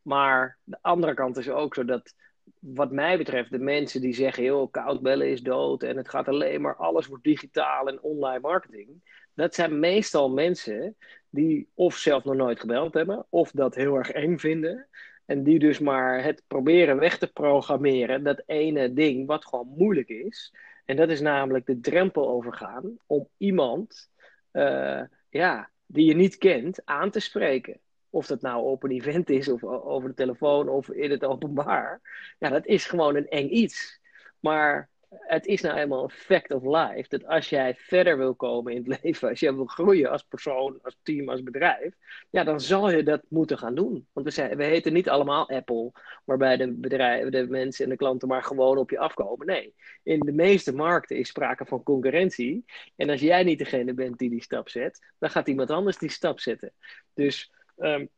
maar 0.02 0.58
de 0.64 0.78
andere 0.82 1.14
kant 1.14 1.38
is 1.38 1.50
ook 1.50 1.76
zo 1.76 1.86
dat 1.86 2.14
wat 2.60 2.92
mij 2.92 3.18
betreft, 3.18 3.52
de 3.52 3.60
mensen 3.60 4.02
die 4.02 4.14
zeggen, 4.14 4.44
joh, 4.44 4.72
koudbellen 4.72 5.30
is 5.30 5.42
dood 5.42 5.84
en 5.84 5.98
het 5.98 6.10
gaat 6.10 6.28
alleen 6.28 6.62
maar, 6.62 6.76
alles 6.76 7.08
wordt 7.08 7.24
digitaal 7.24 7.88
en 7.88 8.02
online 8.02 8.40
marketing. 8.40 9.22
Dat 9.34 9.56
zijn 9.56 9.80
meestal 9.80 10.30
mensen 10.30 10.96
die 11.30 11.70
of 11.74 11.96
zelf 11.96 12.24
nog 12.24 12.36
nooit 12.36 12.60
gebeld 12.60 12.94
hebben, 12.94 13.26
of 13.30 13.52
dat 13.52 13.76
heel 13.76 13.96
erg 13.96 14.12
eng 14.12 14.38
vinden. 14.38 14.88
En 15.26 15.44
die 15.44 15.60
dus 15.60 15.80
maar 15.80 16.24
het 16.24 16.44
proberen 16.48 17.00
weg 17.00 17.18
te 17.18 17.32
programmeren, 17.32 18.24
dat 18.24 18.44
ene 18.46 18.94
ding 18.94 19.28
wat 19.28 19.46
gewoon 19.46 19.74
moeilijk 19.78 20.10
is. 20.10 20.54
En 20.86 20.96
dat 20.96 21.10
is 21.10 21.22
namelijk 21.22 21.66
de 21.66 21.80
drempel 21.80 22.30
overgaan 22.30 22.98
om 23.06 23.28
iemand 23.38 24.10
uh, 24.54 25.02
ja, 25.30 25.70
die 25.86 26.06
je 26.06 26.16
niet 26.16 26.38
kent 26.38 26.86
aan 26.86 27.10
te 27.12 27.20
spreken. 27.20 27.80
Of 28.10 28.28
dat 28.28 28.42
nou 28.42 28.64
op 28.64 28.84
een 28.84 28.92
event 28.92 29.30
is, 29.30 29.48
of 29.48 29.64
over 29.64 30.10
de 30.10 30.16
telefoon, 30.16 30.70
of 30.70 30.90
in 30.90 31.12
het 31.12 31.24
openbaar. 31.34 32.02
Ja, 32.40 32.50
dat 32.50 32.66
is 32.66 32.86
gewoon 32.86 33.16
een 33.16 33.28
eng 33.28 33.50
iets. 33.50 34.00
Maar 34.40 34.90
het 35.20 35.46
is 35.46 35.62
nou 35.62 35.78
eenmaal 35.78 36.04
een 36.04 36.10
fact 36.10 36.52
of 36.52 36.64
life. 36.64 37.10
Dat 37.10 37.26
als 37.26 37.50
jij 37.50 37.76
verder 37.76 38.18
wil 38.18 38.36
komen 38.36 38.74
in 38.74 38.78
het 38.78 39.00
leven, 39.04 39.30
als 39.30 39.40
jij 39.40 39.54
wil 39.54 39.66
groeien 39.66 40.10
als 40.10 40.24
persoon, 40.24 40.80
als 40.82 40.98
team, 41.04 41.30
als 41.30 41.44
bedrijf, 41.44 41.94
ja, 42.30 42.44
dan 42.44 42.62
zal 42.62 42.92
je 42.92 43.04
dat 43.04 43.22
moeten 43.28 43.58
gaan 43.58 43.76
doen. 43.76 44.08
Want 44.14 44.26
we, 44.26 44.32
zijn, 44.32 44.58
we 44.58 44.64
heten 44.64 44.94
niet 44.94 45.10
allemaal 45.10 45.50
Apple, 45.50 45.92
waarbij 46.26 46.58
de 46.58 46.72
bedrijven, 46.72 47.32
de 47.32 47.48
mensen 47.48 47.84
en 47.84 47.90
de 47.90 47.98
klanten 47.98 48.28
maar 48.28 48.44
gewoon 48.44 48.78
op 48.78 48.90
je 48.90 49.00
afkomen. 49.00 49.48
Nee, 49.48 49.74
in 50.04 50.20
de 50.20 50.32
meeste 50.32 50.76
markten 50.76 51.18
is 51.18 51.28
sprake 51.28 51.66
van 51.66 51.84
concurrentie. 51.84 52.66
En 52.96 53.10
als 53.10 53.22
jij 53.22 53.44
niet 53.44 53.60
degene 53.60 53.94
bent 53.94 54.18
die 54.18 54.30
die 54.30 54.44
stap 54.44 54.70
zet, 54.70 55.00
dan 55.20 55.30
gaat 55.30 55.48
iemand 55.48 55.72
anders 55.72 55.98
die 55.98 56.10
stap 56.10 56.40
zetten. 56.40 56.72
Dus 57.14 57.52
Um, 57.78 58.10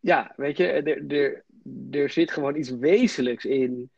ja, 0.00 0.32
weet 0.36 0.56
je, 0.56 0.66
er, 0.66 1.44
er, 1.90 2.10
zit 2.10 2.30
gewoon 2.30 2.56
iets 2.56 2.70
wezenlijks 2.70 3.44
in. 3.44 3.90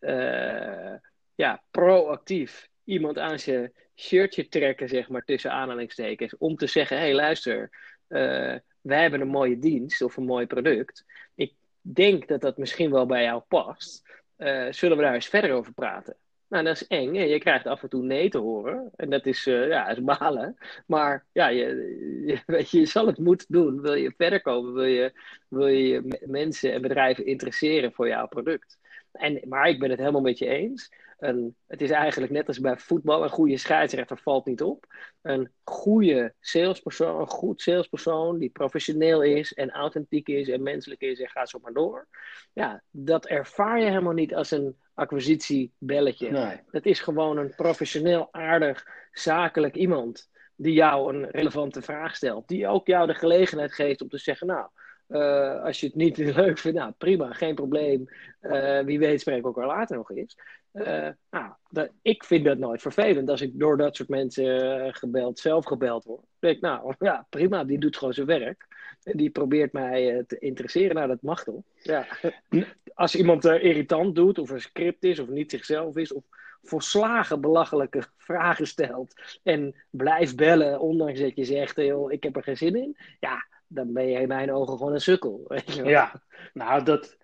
Uh, 0.00 0.94
ja, 1.34 1.62
proactief 1.70 2.68
iemand 2.84 3.18
aan 3.18 3.38
zijn 3.38 3.72
shirtje 3.96 4.48
trekken, 4.48 4.88
zeg 4.88 5.08
maar, 5.08 5.24
tussen 5.24 5.52
aanhalingstekens. 5.52 6.36
Om 6.36 6.56
te 6.56 6.66
zeggen: 6.66 6.96
hé, 6.96 7.02
hey, 7.02 7.14
luister, 7.14 7.70
uh, 8.08 8.54
wij 8.80 9.00
hebben 9.00 9.20
een 9.20 9.28
mooie 9.28 9.58
dienst 9.58 10.02
of 10.02 10.16
een 10.16 10.24
mooi 10.24 10.46
product. 10.46 11.04
Ik 11.34 11.52
denk 11.80 12.28
dat 12.28 12.40
dat 12.40 12.58
misschien 12.58 12.90
wel 12.90 13.06
bij 13.06 13.22
jou 13.22 13.42
past. 13.48 14.02
Uh, 14.38 14.66
zullen 14.70 14.96
we 14.96 15.02
daar 15.02 15.14
eens 15.14 15.28
verder 15.28 15.52
over 15.52 15.72
praten? 15.72 16.16
Nou, 16.48 16.64
dat 16.64 16.74
is 16.74 16.86
eng. 16.86 17.14
Je 17.14 17.38
krijgt 17.38 17.66
af 17.66 17.82
en 17.82 17.88
toe 17.88 18.02
nee 18.02 18.28
te 18.28 18.38
horen. 18.38 18.90
En 18.96 19.10
dat 19.10 19.26
is, 19.26 19.46
uh, 19.46 19.68
ja, 19.68 19.88
is 19.88 20.02
balen. 20.02 20.56
Maar 20.86 21.26
ja, 21.32 21.48
je, 21.48 21.64
je, 22.26 22.42
weet 22.46 22.70
je, 22.70 22.78
je 22.78 22.86
zal 22.86 23.06
het 23.06 23.18
moeten 23.18 23.46
doen. 23.48 23.80
Wil 23.80 23.94
je 23.94 24.14
verder 24.16 24.40
komen? 24.40 24.72
Wil 24.72 24.84
je, 24.84 25.12
wil 25.48 25.66
je 25.66 26.20
mensen 26.26 26.72
en 26.72 26.82
bedrijven 26.82 27.26
interesseren 27.26 27.92
voor 27.92 28.08
jouw 28.08 28.26
product? 28.26 28.78
En, 29.12 29.40
maar 29.48 29.68
ik 29.68 29.78
ben 29.78 29.90
het 29.90 29.98
helemaal 29.98 30.20
met 30.20 30.38
je 30.38 30.46
eens. 30.46 30.92
Een, 31.24 31.56
het 31.66 31.80
is 31.80 31.90
eigenlijk 31.90 32.32
net 32.32 32.48
als 32.48 32.60
bij 32.60 32.76
voetbal, 32.76 33.22
een 33.22 33.30
goede 33.30 33.56
scheidsrechter 33.56 34.18
valt 34.18 34.46
niet 34.46 34.62
op. 34.62 34.86
Een 35.22 35.50
goede 35.64 36.34
salespersoon, 36.40 37.20
een 37.20 37.26
goed 37.26 37.60
salespersoon 37.60 38.38
die 38.38 38.50
professioneel 38.50 39.22
is 39.22 39.54
en 39.54 39.70
authentiek 39.70 40.28
is 40.28 40.48
en 40.48 40.62
menselijk 40.62 41.00
is 41.00 41.20
en 41.20 41.28
gaat 41.28 41.48
zo 41.48 41.58
maar 41.62 41.72
door. 41.72 42.08
Ja, 42.52 42.82
dat 42.90 43.26
ervaar 43.26 43.80
je 43.80 43.88
helemaal 43.88 44.12
niet 44.12 44.34
als 44.34 44.50
een 44.50 44.76
acquisitiebelletje. 44.94 46.30
Nee. 46.30 46.60
Dat 46.70 46.86
is 46.86 47.00
gewoon 47.00 47.36
een 47.36 47.54
professioneel, 47.54 48.28
aardig, 48.30 48.86
zakelijk 49.12 49.74
iemand 49.74 50.28
die 50.56 50.72
jou 50.72 51.14
een 51.14 51.30
relevante 51.30 51.82
vraag 51.82 52.16
stelt. 52.16 52.48
Die 52.48 52.66
ook 52.66 52.86
jou 52.86 53.06
de 53.06 53.14
gelegenheid 53.14 53.74
geeft 53.74 54.02
om 54.02 54.08
te 54.08 54.18
zeggen, 54.18 54.46
nou, 54.46 54.68
uh, 55.08 55.62
als 55.62 55.80
je 55.80 55.86
het 55.86 55.94
niet 55.94 56.16
leuk 56.36 56.58
vindt, 56.58 56.78
nou 56.78 56.92
prima, 56.98 57.32
geen 57.32 57.54
probleem. 57.54 58.08
Uh, 58.40 58.80
wie 58.80 58.98
weet 58.98 59.20
spreken 59.20 59.42
we 59.42 59.48
elkaar 59.48 59.66
later 59.66 59.96
nog 59.96 60.10
eens. 60.10 60.36
Uh, 60.74 61.08
nou, 61.30 61.52
dat, 61.70 61.90
ik 62.02 62.24
vind 62.24 62.44
dat 62.44 62.58
nooit 62.58 62.82
vervelend 62.82 63.28
als 63.28 63.40
ik 63.40 63.58
door 63.58 63.76
dat 63.76 63.96
soort 63.96 64.08
mensen 64.08 64.94
gebeld, 64.94 65.38
zelf 65.38 65.64
gebeld 65.64 66.04
word. 66.04 66.24
Denk 66.38 66.56
ik, 66.56 66.62
nou 66.62 66.94
ja, 66.98 67.26
prima, 67.30 67.64
die 67.64 67.78
doet 67.78 67.96
gewoon 67.96 68.14
zijn 68.14 68.26
werk. 68.26 68.66
Die 69.02 69.30
probeert 69.30 69.72
mij 69.72 70.24
te 70.26 70.38
interesseren. 70.38 70.94
Nou, 70.94 71.08
dat 71.08 71.22
mag 71.22 71.44
toch? 71.44 71.62
Ja. 71.82 72.06
Als 72.94 73.14
iemand 73.14 73.44
irritant 73.44 74.14
doet, 74.14 74.38
of 74.38 74.50
een 74.50 74.60
script 74.60 75.04
is, 75.04 75.18
of 75.18 75.28
niet 75.28 75.50
zichzelf 75.50 75.96
is, 75.96 76.12
of 76.12 76.24
volslagen 76.62 77.40
belachelijke 77.40 78.02
vragen 78.16 78.66
stelt 78.66 79.38
en 79.42 79.74
blijft 79.90 80.36
bellen, 80.36 80.80
ondanks 80.80 81.20
dat 81.20 81.36
je 81.36 81.44
zegt, 81.44 81.76
joh, 81.76 82.12
ik 82.12 82.22
heb 82.22 82.36
er 82.36 82.42
geen 82.42 82.56
zin 82.56 82.76
in. 82.76 82.96
Ja, 83.20 83.46
dan 83.66 83.92
ben 83.92 84.06
je 84.06 84.20
in 84.20 84.28
mijn 84.28 84.52
ogen 84.52 84.76
gewoon 84.76 84.92
een 84.92 85.00
sukkel. 85.00 85.44
Weet 85.48 85.74
je 85.74 85.82
wel? 85.82 85.90
Ja, 85.90 86.22
nou 86.52 86.84
dat, 86.84 87.16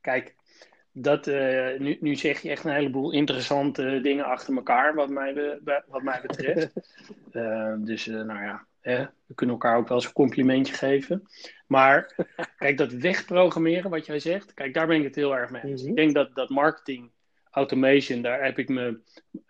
kijk, 0.00 0.34
dat, 0.98 1.26
uh, 1.26 1.78
nu, 1.78 1.96
nu 2.00 2.14
zeg 2.14 2.40
je 2.40 2.50
echt 2.50 2.64
een 2.64 2.74
heleboel 2.74 3.12
interessante 3.12 4.00
dingen 4.02 4.24
achter 4.24 4.56
elkaar, 4.56 4.94
wat 4.94 5.08
mij, 5.08 5.58
wat 5.86 6.02
mij 6.02 6.20
betreft. 6.26 6.72
uh, 7.32 7.74
dus, 7.88 8.06
uh, 8.06 8.22
nou 8.22 8.42
ja, 8.42 8.66
hè, 8.80 9.04
we 9.26 9.34
kunnen 9.34 9.54
elkaar 9.54 9.76
ook 9.76 9.88
wel 9.88 9.96
eens 9.96 10.06
een 10.06 10.12
complimentje 10.12 10.74
geven. 10.74 11.22
Maar, 11.66 12.14
kijk, 12.58 12.78
dat 12.78 12.92
wegprogrammeren, 12.92 13.90
wat 13.90 14.06
jij 14.06 14.18
zegt, 14.18 14.54
kijk, 14.54 14.74
daar 14.74 14.86
ben 14.86 14.96
ik 14.96 15.04
het 15.04 15.14
heel 15.14 15.36
erg 15.36 15.50
mee 15.50 15.62
eens. 15.62 15.82
Mm 15.82 15.88
Ik 15.88 15.96
denk 15.96 16.14
dat, 16.14 16.34
dat 16.34 16.48
marketing 16.48 17.10
automation, 17.50 18.22
daar 18.22 18.44
heb 18.44 18.58
ik 18.58 18.68
me, 18.68 19.00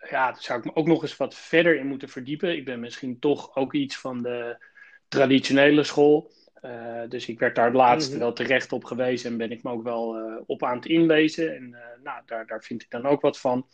ja, 0.09 0.35
zou 0.39 0.59
ik 0.59 0.65
me 0.65 0.75
ook 0.75 0.87
nog 0.87 1.01
eens 1.01 1.17
wat 1.17 1.35
verder 1.35 1.75
in 1.75 1.87
moeten 1.87 2.09
verdiepen. 2.09 2.55
Ik 2.55 2.65
ben 2.65 2.79
misschien 2.79 3.19
toch 3.19 3.55
ook 3.55 3.73
iets 3.73 3.97
van 3.97 4.21
de 4.21 4.65
traditionele 5.07 5.83
school. 5.83 6.31
Uh, 6.61 7.01
dus 7.09 7.27
ik 7.27 7.39
werd 7.39 7.55
daar 7.55 7.65
het 7.65 7.73
laatste 7.73 8.11
mhm. 8.11 8.19
wel 8.19 8.33
terecht 8.33 8.71
op 8.71 8.83
gewezen 8.83 9.31
en 9.31 9.37
ben 9.37 9.51
ik 9.51 9.63
me 9.63 9.71
ook 9.71 9.83
wel 9.83 10.17
uh, 10.17 10.35
op 10.45 10.63
aan 10.63 10.75
het 10.75 10.85
inlezen. 10.85 11.55
En 11.55 11.63
uh, 11.63 11.79
nou, 12.03 12.21
daar, 12.25 12.47
daar 12.47 12.63
vind 12.63 12.81
ik 12.81 12.89
dan 12.89 13.05
ook 13.05 13.21
wat 13.21 13.39
van. 13.39 13.67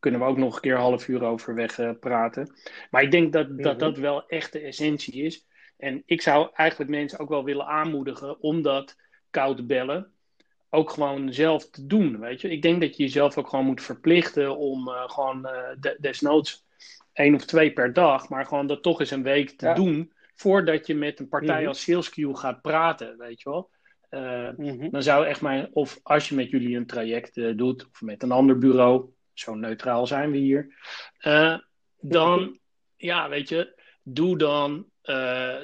Kunnen 0.00 0.20
we 0.20 0.26
ook 0.26 0.36
nog 0.36 0.54
een 0.54 0.60
keer 0.60 0.74
een 0.74 0.80
half 0.80 1.08
uur 1.08 1.22
over 1.22 1.54
weg 1.54 1.98
praten. 2.00 2.54
Maar 2.90 3.02
ik 3.02 3.10
denk 3.10 3.32
dat, 3.32 3.58
dat 3.58 3.72
mhm. 3.72 3.78
dat 3.78 3.98
wel 3.98 4.28
echt 4.28 4.52
de 4.52 4.60
essentie 4.60 5.22
is. 5.22 5.46
En 5.76 6.02
ik 6.06 6.22
zou 6.22 6.50
eigenlijk 6.52 6.90
mensen 6.90 7.18
ook 7.18 7.28
wel 7.28 7.44
willen 7.44 7.66
aanmoedigen 7.66 8.40
om 8.40 8.62
dat 8.62 8.96
koud 9.30 9.66
bellen 9.66 10.10
ook 10.70 10.90
gewoon 10.90 11.32
zelf 11.32 11.70
te 11.70 11.86
doen. 11.86 12.18
Weet 12.18 12.40
je? 12.40 12.50
Ik 12.50 12.62
denk 12.62 12.80
dat 12.80 12.96
je 12.96 13.02
jezelf 13.02 13.38
ook 13.38 13.48
gewoon 13.48 13.64
moet 13.64 13.82
verplichten 13.82 14.56
om 14.56 14.88
gewoon 14.88 15.42
de, 15.80 15.96
desnoods 16.00 16.64
één 17.12 17.34
of 17.34 17.44
twee 17.44 17.72
per 17.72 17.92
dag, 17.92 18.28
maar 18.28 18.46
gewoon 18.46 18.66
dat 18.66 18.82
toch 18.82 19.00
eens 19.00 19.10
een 19.10 19.22
week 19.22 19.50
te 19.50 19.72
doen 19.72 20.12
voordat 20.36 20.86
je 20.86 20.94
met 20.94 21.20
een 21.20 21.28
partij 21.28 21.58
mhm. 21.58 21.68
als 21.68 21.90
SalesQ 21.90 22.30
gaat 22.30 22.62
praten, 22.62 23.18
weet 23.18 23.42
je 23.42 23.50
wel. 23.50 23.70
Uh, 24.10 24.90
Dan 24.90 25.02
zou 25.02 25.26
echt 25.26 25.40
mijn, 25.40 25.68
of 25.72 26.00
als 26.02 26.28
je 26.28 26.34
met 26.34 26.50
jullie 26.50 26.76
een 26.76 26.86
traject 26.86 27.36
uh, 27.36 27.56
doet, 27.56 27.88
of 27.90 28.00
met 28.00 28.22
een 28.22 28.32
ander 28.32 28.58
bureau, 28.58 29.10
zo 29.32 29.54
neutraal 29.54 30.06
zijn 30.06 30.30
we 30.30 30.36
hier, 30.36 30.74
uh, 31.26 31.58
dan, 32.00 32.58
ja, 32.96 33.28
weet 33.28 33.48
je, 33.48 33.74
doe 34.02 34.38
dan, 34.38 34.90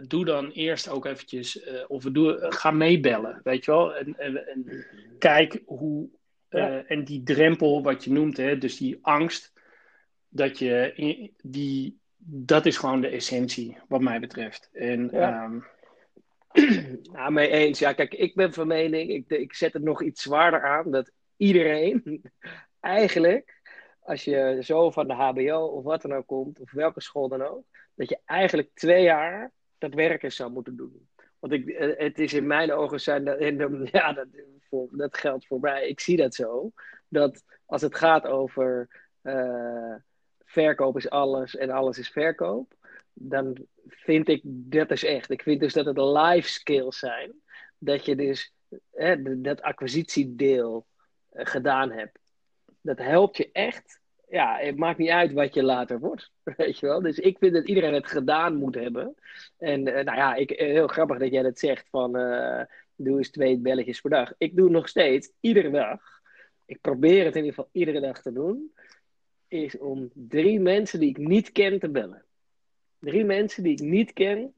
doe 0.09 0.25
dan 0.25 0.51
eerst 0.51 0.89
ook 0.89 1.07
eventjes, 1.07 1.61
of 1.87 2.03
doe, 2.03 2.47
ga 2.49 2.71
meebellen, 2.71 3.41
weet 3.45 3.65
je 3.65 3.71
wel. 3.71 3.95
En, 3.95 4.19
en, 4.19 4.47
en 4.47 4.87
kijk 5.19 5.63
hoe, 5.67 6.09
ja. 6.49 6.85
en 6.85 7.05
die 7.05 7.23
drempel 7.23 7.83
wat 7.83 8.05
je 8.05 8.13
noemt, 8.13 8.37
hè, 8.37 8.59
dus 8.59 8.77
die 8.77 8.99
angst, 9.03 9.53
dat 10.29 10.59
je 10.59 10.93
in, 10.95 11.35
die 11.43 12.01
dat 12.25 12.67
is 12.67 12.77
gewoon 12.77 13.01
de 13.01 13.09
essentie, 13.09 13.79
wat 13.89 14.01
mij 14.01 14.21
betreft. 14.21 14.69
En, 14.73 15.09
ja. 15.13 15.45
Um... 15.45 15.65
Ja, 17.13 17.31
mee 17.31 17.49
eens. 17.49 17.79
Ja, 17.79 17.93
kijk, 17.93 18.15
ik 18.15 18.35
ben 18.35 18.53
van 18.53 18.67
mening, 18.67 19.11
ik, 19.11 19.29
ik 19.29 19.55
zet 19.55 19.73
het 19.73 19.83
nog 19.83 20.03
iets 20.03 20.23
zwaarder 20.23 20.65
aan, 20.65 20.91
dat 20.91 21.11
iedereen 21.37 22.23
eigenlijk, 22.81 23.61
als 24.01 24.25
je 24.25 24.59
zo 24.63 24.91
van 24.91 25.09
de 25.09 25.15
HBO 25.15 25.67
of 25.67 25.85
wat 25.85 26.03
dan 26.03 26.15
ook 26.15 26.27
komt, 26.27 26.61
of 26.61 26.73
welke 26.73 27.01
school 27.01 27.29
dan 27.29 27.43
ook, 27.43 27.65
dat 27.95 28.09
je 28.09 28.19
eigenlijk 28.25 28.71
twee 28.75 29.03
jaar 29.03 29.53
dat 29.79 29.95
werk 29.95 30.23
eens 30.23 30.37
zou 30.37 30.51
moeten 30.51 30.77
doen. 30.77 31.09
Want 31.39 31.53
ik, 31.53 31.69
eh, 31.69 31.99
het 31.99 32.19
is 32.19 32.33
in 32.33 32.47
mijn 32.47 32.73
ogen 32.73 33.01
zijn 33.01 33.25
dat, 33.25 33.39
en, 33.39 33.89
ja, 33.93 34.13
dat, 34.13 34.27
dat 34.91 35.17
geldt 35.17 35.47
voor 35.47 35.61
mij. 35.61 35.89
Ik 35.89 36.01
zie 36.01 36.17
dat 36.17 36.35
zo. 36.35 36.73
Dat 37.09 37.45
als 37.67 37.83
het 37.83 37.95
gaat 37.95 38.27
over 38.27 38.89
uh, 39.23 39.95
verkoop 40.53 40.97
is 40.97 41.11
alles 41.11 41.57
en 41.57 41.71
alles 41.71 41.99
is 41.99 42.09
verkoop, 42.09 42.75
dan 43.12 43.67
vind 43.87 44.29
ik 44.29 44.41
dat 44.45 44.91
is 44.91 45.05
echt. 45.05 45.31
Ik 45.31 45.43
vind 45.43 45.61
dus 45.61 45.73
dat 45.73 45.87
het 45.87 45.99
life 45.99 46.49
skills 46.49 46.99
zijn. 46.99 47.33
Dat 47.79 48.05
je 48.05 48.17
dus 48.17 48.55
hè, 48.93 49.41
dat 49.41 49.62
acquisitiedeel 49.62 50.87
uh, 51.33 51.45
gedaan 51.47 51.91
hebt. 51.91 52.19
Dat 52.81 52.99
helpt 52.99 53.37
je 53.37 53.51
echt. 53.53 54.01
Ja, 54.29 54.59
het 54.59 54.77
maakt 54.77 54.99
niet 54.99 55.11
uit 55.11 55.33
wat 55.33 55.55
je 55.55 55.62
later 55.62 55.99
wordt. 55.99 56.31
Weet 56.57 56.79
je 56.79 56.87
wel? 56.87 57.03
Dus 57.03 57.19
ik 57.19 57.38
vind 57.38 57.55
dat 57.55 57.69
iedereen 57.69 57.95
het 57.95 58.07
gedaan 58.07 58.55
moet 58.55 58.75
hebben. 58.75 59.15
En 59.59 59.87
uh, 59.87 59.95
nou 59.95 60.17
ja, 60.17 60.35
ik, 60.35 60.51
eh, 60.51 60.67
heel 60.67 60.87
grappig 60.87 61.19
dat 61.19 61.31
jij 61.31 61.43
dat 61.43 61.59
zegt 61.59 61.88
van 61.88 62.12
doe 62.97 63.17
eens 63.17 63.31
twee 63.31 63.59
belletjes 63.59 64.01
per 64.01 64.11
dag. 64.11 64.33
Ik 64.38 64.57
doe 64.57 64.71
nog 64.71 64.88
steeds 64.88 65.33
iedere 65.41 65.71
dag. 65.71 66.01
Ik 66.65 66.81
probeer 66.81 67.25
het 67.25 67.37
in 67.37 67.45
ieder 67.45 67.55
geval 67.55 67.71
iedere 67.73 68.01
dag 68.01 68.23
te 68.23 68.33
doen 68.33 68.73
is 69.53 69.79
om 69.79 70.11
drie 70.15 70.61
mensen 70.61 71.01
die 71.01 71.09
ik 71.09 71.19
niet 71.19 71.53
ken 71.53 71.79
te 71.79 71.91
bellen. 71.91 72.25
Drie 72.99 73.25
mensen 73.25 73.62
die 73.62 73.73
ik 73.73 73.81
niet 73.81 74.12
ken 74.12 74.55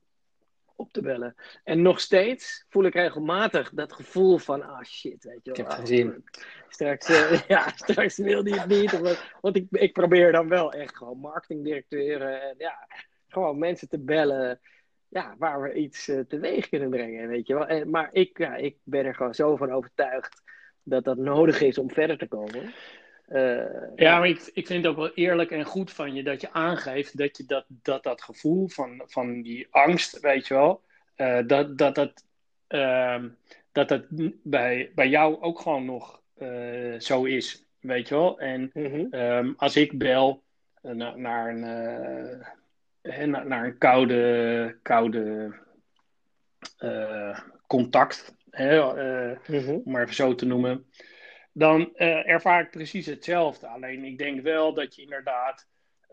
op 0.77 0.93
te 0.93 1.01
bellen. 1.01 1.35
En 1.65 1.83
nog 1.83 2.01
steeds 2.01 2.65
voel 2.69 2.85
ik 2.85 2.95
regelmatig 2.95 3.71
dat 3.71 3.93
gevoel 3.93 4.39
van, 4.39 4.63
ah 4.63 4.85
shit, 4.85 5.25
weet 5.25 5.41
je 5.43 5.51
wel. 5.51 5.55
Ik 5.55 5.57
heb 5.57 5.71
gezien. 5.71 6.25
Straks, 6.69 7.11
uh, 7.11 7.41
ja, 7.49 7.69
straks 7.75 8.17
wil 8.17 8.45
hij 8.45 8.59
het 8.59 8.69
niet. 8.69 9.19
want 9.41 9.57
ik, 9.57 9.67
ik 9.71 9.93
probeer 9.93 10.33
dan 10.33 10.49
wel 10.49 10.73
echt 10.73 10.97
gewoon 10.97 11.19
marketingdirecteuren 11.19 12.43
en 12.43 12.55
ja, 12.59 12.89
gewoon 13.29 13.59
mensen 13.59 13.89
te 13.89 13.99
bellen. 13.99 14.61
Ja, 15.09 15.35
waar 15.39 15.63
we 15.63 15.73
iets 15.73 16.09
uh, 16.09 16.21
teweeg 16.21 16.69
kunnen 16.69 16.91
brengen, 16.91 17.29
weet 17.29 17.47
je 17.47 17.55
wel. 17.55 17.67
En, 17.67 17.91
maar 17.91 18.09
ik, 18.13 18.39
ja, 18.39 18.57
ik 18.57 18.77
ben 18.83 19.05
er 19.05 19.15
gewoon 19.15 19.35
zo 19.35 19.57
van 19.57 19.71
overtuigd 19.71 20.43
dat 20.83 21.05
dat 21.05 21.17
nodig 21.17 21.61
is 21.61 21.79
om 21.79 21.91
verder 21.91 22.19
te 22.19 22.29
komen. 22.29 22.73
Uh, 23.29 23.65
ja, 23.97 24.19
maar 24.19 24.29
ik, 24.29 24.51
ik 24.53 24.67
vind 24.67 24.85
het 24.85 24.93
ook 24.93 24.99
wel 24.99 25.15
eerlijk 25.15 25.51
en 25.51 25.65
goed 25.65 25.93
van 25.93 26.15
je 26.15 26.23
dat 26.23 26.41
je 26.41 26.53
aangeeft 26.53 27.17
dat 27.17 27.37
je 27.37 27.45
dat, 27.45 27.65
dat, 27.69 28.03
dat 28.03 28.23
gevoel 28.23 28.69
van, 28.69 29.03
van 29.07 29.43
die 29.43 29.67
angst, 29.71 30.21
weet 30.21 30.47
je 30.47 30.55
wel, 30.55 30.83
uh, 31.17 31.39
dat 31.47 31.79
dat, 31.79 31.95
dat, 31.95 32.25
uh, 32.69 33.23
dat 33.73 33.89
dat 33.89 34.05
bij, 34.43 34.91
bij 34.95 35.09
jou 35.09 35.41
ook 35.41 35.61
gewoon 35.61 35.85
nog 35.85 36.23
uh, 36.39 37.01
zo 37.01 37.25
is, 37.25 37.65
weet 37.81 38.09
je 38.09 38.15
wel. 38.15 38.39
En 38.39 38.71
mm 38.73 38.87
-hmm. 38.87 39.21
um, 39.21 39.55
als 39.57 39.77
ik 39.77 39.99
bel 39.99 40.43
naar, 40.81 41.19
naar, 41.19 41.49
een, 41.49 43.31
naar, 43.31 43.47
naar, 43.47 43.65
een 43.65 43.79
koude, 43.79 44.79
koude 44.83 45.53
contact, 47.67 48.35
hè, 48.51 48.81
mm 48.81 49.39
-hmm. 49.45 49.83
om 49.85 49.93
maar 49.93 50.03
even 50.03 50.15
zo 50.15 50.35
te 50.35 50.47
noemen 50.47 50.87
dan 51.55 51.81
uh, 51.81 52.29
ervaar 52.29 52.61
ik 52.61 52.71
precies 52.71 53.07
hetzelfde. 53.07 53.67
Alleen 53.67 54.05
ik 54.05 54.19
denk 54.19 54.41
wel 54.41 54.75
dat 54.75 54.95
je 54.95 55.03
inderdaad 55.03 55.67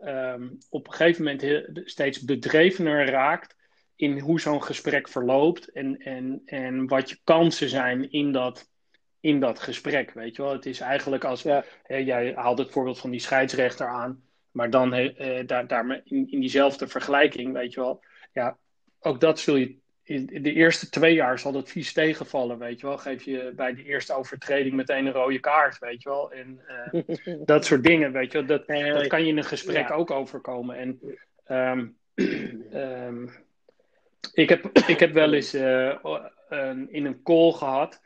um, 0.04 0.58
op 0.70 0.86
een 0.86 0.92
gegeven 0.92 1.24
moment 1.24 1.40
heel, 1.40 1.68
steeds 1.84 2.24
bedrevener 2.24 3.06
raakt 3.06 3.56
in 3.96 4.18
hoe 4.18 4.40
zo'n 4.40 4.62
gesprek 4.62 5.08
verloopt 5.08 5.72
en, 5.72 5.96
en, 5.98 6.42
en 6.44 6.86
wat 6.86 7.10
je 7.10 7.18
kansen 7.24 7.68
zijn 7.68 8.10
in 8.10 8.32
dat, 8.32 8.70
in 9.20 9.40
dat 9.40 9.58
gesprek. 9.58 10.12
Weet 10.12 10.36
je 10.36 10.42
wel, 10.42 10.52
het 10.52 10.66
is 10.66 10.80
eigenlijk 10.80 11.24
als 11.24 11.42
ja. 11.42 11.64
hè, 11.82 11.96
jij 11.96 12.32
haalt 12.34 12.58
het 12.58 12.70
voorbeeld 12.70 12.98
van 12.98 13.10
die 13.10 13.20
scheidsrechter 13.20 13.86
aan, 13.86 14.22
maar 14.50 14.70
dan 14.70 14.94
uh, 14.94 15.46
daar, 15.46 15.66
daar 15.66 16.00
in, 16.04 16.30
in 16.30 16.40
diezelfde 16.40 16.88
vergelijking, 16.88 17.52
weet 17.52 17.72
je 17.72 17.80
wel, 17.80 18.04
ja, 18.32 18.58
ook 19.00 19.20
dat 19.20 19.40
zul 19.40 19.56
je 19.56 19.81
in 20.04 20.42
de 20.42 20.52
eerste 20.52 20.88
twee 20.88 21.14
jaar 21.14 21.38
zal 21.38 21.52
dat 21.52 21.70
vies 21.70 21.92
tegenvallen, 21.92 22.58
weet 22.58 22.80
je 22.80 22.86
wel. 22.86 22.98
Geef 22.98 23.22
je 23.22 23.52
bij 23.56 23.74
de 23.74 23.84
eerste 23.84 24.14
overtreding 24.14 24.74
meteen 24.74 25.06
een 25.06 25.12
rode 25.12 25.40
kaart, 25.40 25.78
weet 25.78 26.02
je 26.02 26.08
wel. 26.08 26.32
En 26.32 26.60
uh, 26.92 27.02
dat 27.44 27.64
soort 27.64 27.84
dingen, 27.84 28.12
weet 28.12 28.32
je 28.32 28.38
wel. 28.38 28.46
Dat, 28.46 28.66
dat 28.66 29.06
kan 29.06 29.22
je 29.22 29.28
in 29.28 29.36
een 29.36 29.44
gesprek 29.44 29.88
ja. 29.88 29.94
ook 29.94 30.10
overkomen. 30.10 30.76
En 30.76 31.00
um, 31.48 31.96
um, 32.74 33.30
ik, 34.42 34.48
heb, 34.48 34.70
ik 34.94 35.00
heb 35.00 35.12
wel 35.12 35.32
eens 35.32 35.54
uh, 35.54 35.94
in 36.88 37.06
een 37.06 37.22
call 37.22 37.52
gehad 37.52 38.00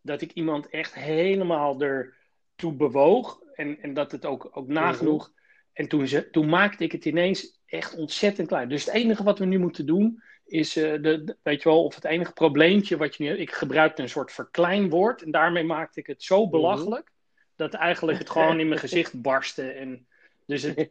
dat 0.00 0.20
ik 0.20 0.32
iemand 0.32 0.68
echt 0.68 0.94
helemaal 0.94 1.80
er 1.80 2.14
toe 2.56 2.72
bewoog. 2.72 3.40
En, 3.54 3.82
en 3.82 3.94
dat 3.94 4.12
het 4.12 4.26
ook, 4.26 4.50
ook 4.52 4.68
nagenoeg. 4.68 5.32
En 5.72 5.88
toen, 5.88 6.06
ze, 6.06 6.30
toen 6.30 6.48
maakte 6.48 6.84
ik 6.84 6.92
het 6.92 7.04
ineens 7.04 7.60
echt 7.66 7.94
ontzettend 7.94 8.48
klein. 8.48 8.68
Dus 8.68 8.84
het 8.84 8.94
enige 8.94 9.22
wat 9.22 9.38
we 9.38 9.44
nu 9.44 9.58
moeten 9.58 9.86
doen 9.86 10.22
is, 10.46 10.76
uh, 10.76 11.02
de, 11.02 11.36
weet 11.42 11.62
je 11.62 11.68
wel, 11.68 11.84
of 11.84 11.94
het 11.94 12.04
enige 12.04 12.32
probleempje 12.32 12.96
wat 12.96 13.16
je 13.16 13.22
nu 13.22 13.28
hebt. 13.28 13.40
Ik 13.40 13.52
gebruikte 13.52 14.02
een 14.02 14.08
soort 14.08 14.32
verkleinwoord 14.32 15.22
en 15.22 15.30
daarmee 15.30 15.64
maakte 15.64 16.00
ik 16.00 16.06
het 16.06 16.22
zo 16.22 16.42
mhm. 16.42 16.50
belachelijk 16.50 17.10
dat 17.56 17.74
eigenlijk 17.74 18.18
het 18.18 18.30
gewoon 18.30 18.60
in 18.60 18.68
mijn 18.68 18.80
gezicht 18.80 19.20
barstte. 19.22 19.70
En 19.70 20.06
dus 20.46 20.62
het, 20.62 20.90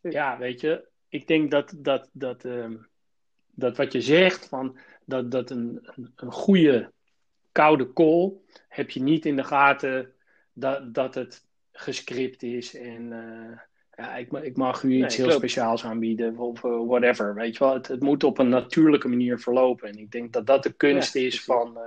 ja, 0.00 0.38
weet 0.38 0.60
je, 0.60 0.88
ik 1.08 1.26
denk 1.26 1.50
dat, 1.50 1.72
dat, 1.76 2.08
dat, 2.12 2.44
uh, 2.44 2.70
dat 3.50 3.76
wat 3.76 3.92
je 3.92 4.00
zegt, 4.00 4.48
van 4.48 4.78
dat, 5.04 5.30
dat 5.30 5.50
een, 5.50 5.78
een, 5.82 6.12
een 6.16 6.32
goede 6.32 6.92
koude 7.52 7.86
kool 7.92 8.44
heb 8.68 8.90
je 8.90 9.02
niet 9.02 9.26
in 9.26 9.36
de 9.36 9.44
gaten 9.44 10.12
dat, 10.52 10.94
dat 10.94 11.14
het 11.14 11.46
gescript 11.72 12.42
is 12.42 12.74
en 12.74 13.12
uh, 13.12 13.58
ja, 13.98 14.16
ik, 14.16 14.32
ik 14.32 14.56
mag 14.56 14.82
u 14.82 15.04
iets 15.04 15.16
heel 15.16 15.30
speciaals 15.30 15.84
aanbieden 15.84 16.38
of 16.38 16.62
uh, 16.62 16.86
whatever. 16.86 17.34
Weet 17.34 17.56
je 17.56 17.64
wel, 17.64 17.74
het, 17.74 17.88
het, 17.88 18.00
moet 18.00 18.24
op 18.24 18.38
een 18.38 18.48
natuurlijke 18.48 19.08
manier 19.08 19.38
verlopen. 19.38 19.88
En 19.88 19.98
ik 19.98 20.10
denk 20.10 20.32
dat 20.32 20.46
dat 20.46 20.62
de 20.62 20.72
kunst 20.72 21.14
is 21.14 21.44
van, 21.44 21.72
uh, 21.76 21.82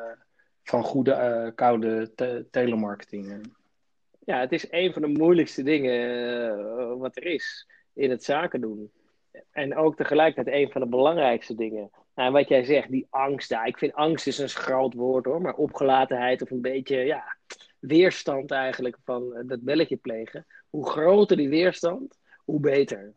van 0.63 0.83
goede 0.83 1.51
koude 1.55 2.11
te 2.15 2.45
telemarketing. 2.51 3.53
Ja, 4.19 4.39
het 4.39 4.51
is 4.51 4.67
een 4.69 4.93
van 4.93 5.01
de 5.01 5.07
moeilijkste 5.07 5.63
dingen 5.63 6.97
wat 6.97 7.15
er 7.15 7.25
is 7.25 7.67
in 7.93 8.09
het 8.09 8.23
zaken 8.23 8.61
doen. 8.61 8.91
En 9.51 9.75
ook 9.75 9.95
tegelijkertijd 9.95 10.55
een 10.55 10.71
van 10.71 10.81
de 10.81 10.87
belangrijkste 10.87 11.55
dingen. 11.55 11.89
Nou, 12.15 12.31
wat 12.31 12.47
jij 12.47 12.63
zegt, 12.63 12.91
die 12.91 13.07
angst 13.09 13.49
daar. 13.49 13.67
Ik 13.67 13.77
vind 13.77 13.93
angst 13.93 14.27
is 14.27 14.37
een 14.37 14.49
groot 14.49 14.93
woord 14.93 15.25
hoor, 15.25 15.41
maar 15.41 15.55
opgelatenheid 15.55 16.41
of 16.41 16.51
een 16.51 16.61
beetje 16.61 16.97
ja, 16.97 17.37
weerstand 17.81 18.51
eigenlijk 18.51 18.97
van 19.03 19.43
dat 19.45 19.61
belletje 19.61 19.97
plegen. 19.97 20.45
Hoe 20.69 20.89
groter 20.89 21.37
die 21.37 21.49
weerstand, 21.49 22.19
hoe 22.37 22.59
beter. 22.59 23.13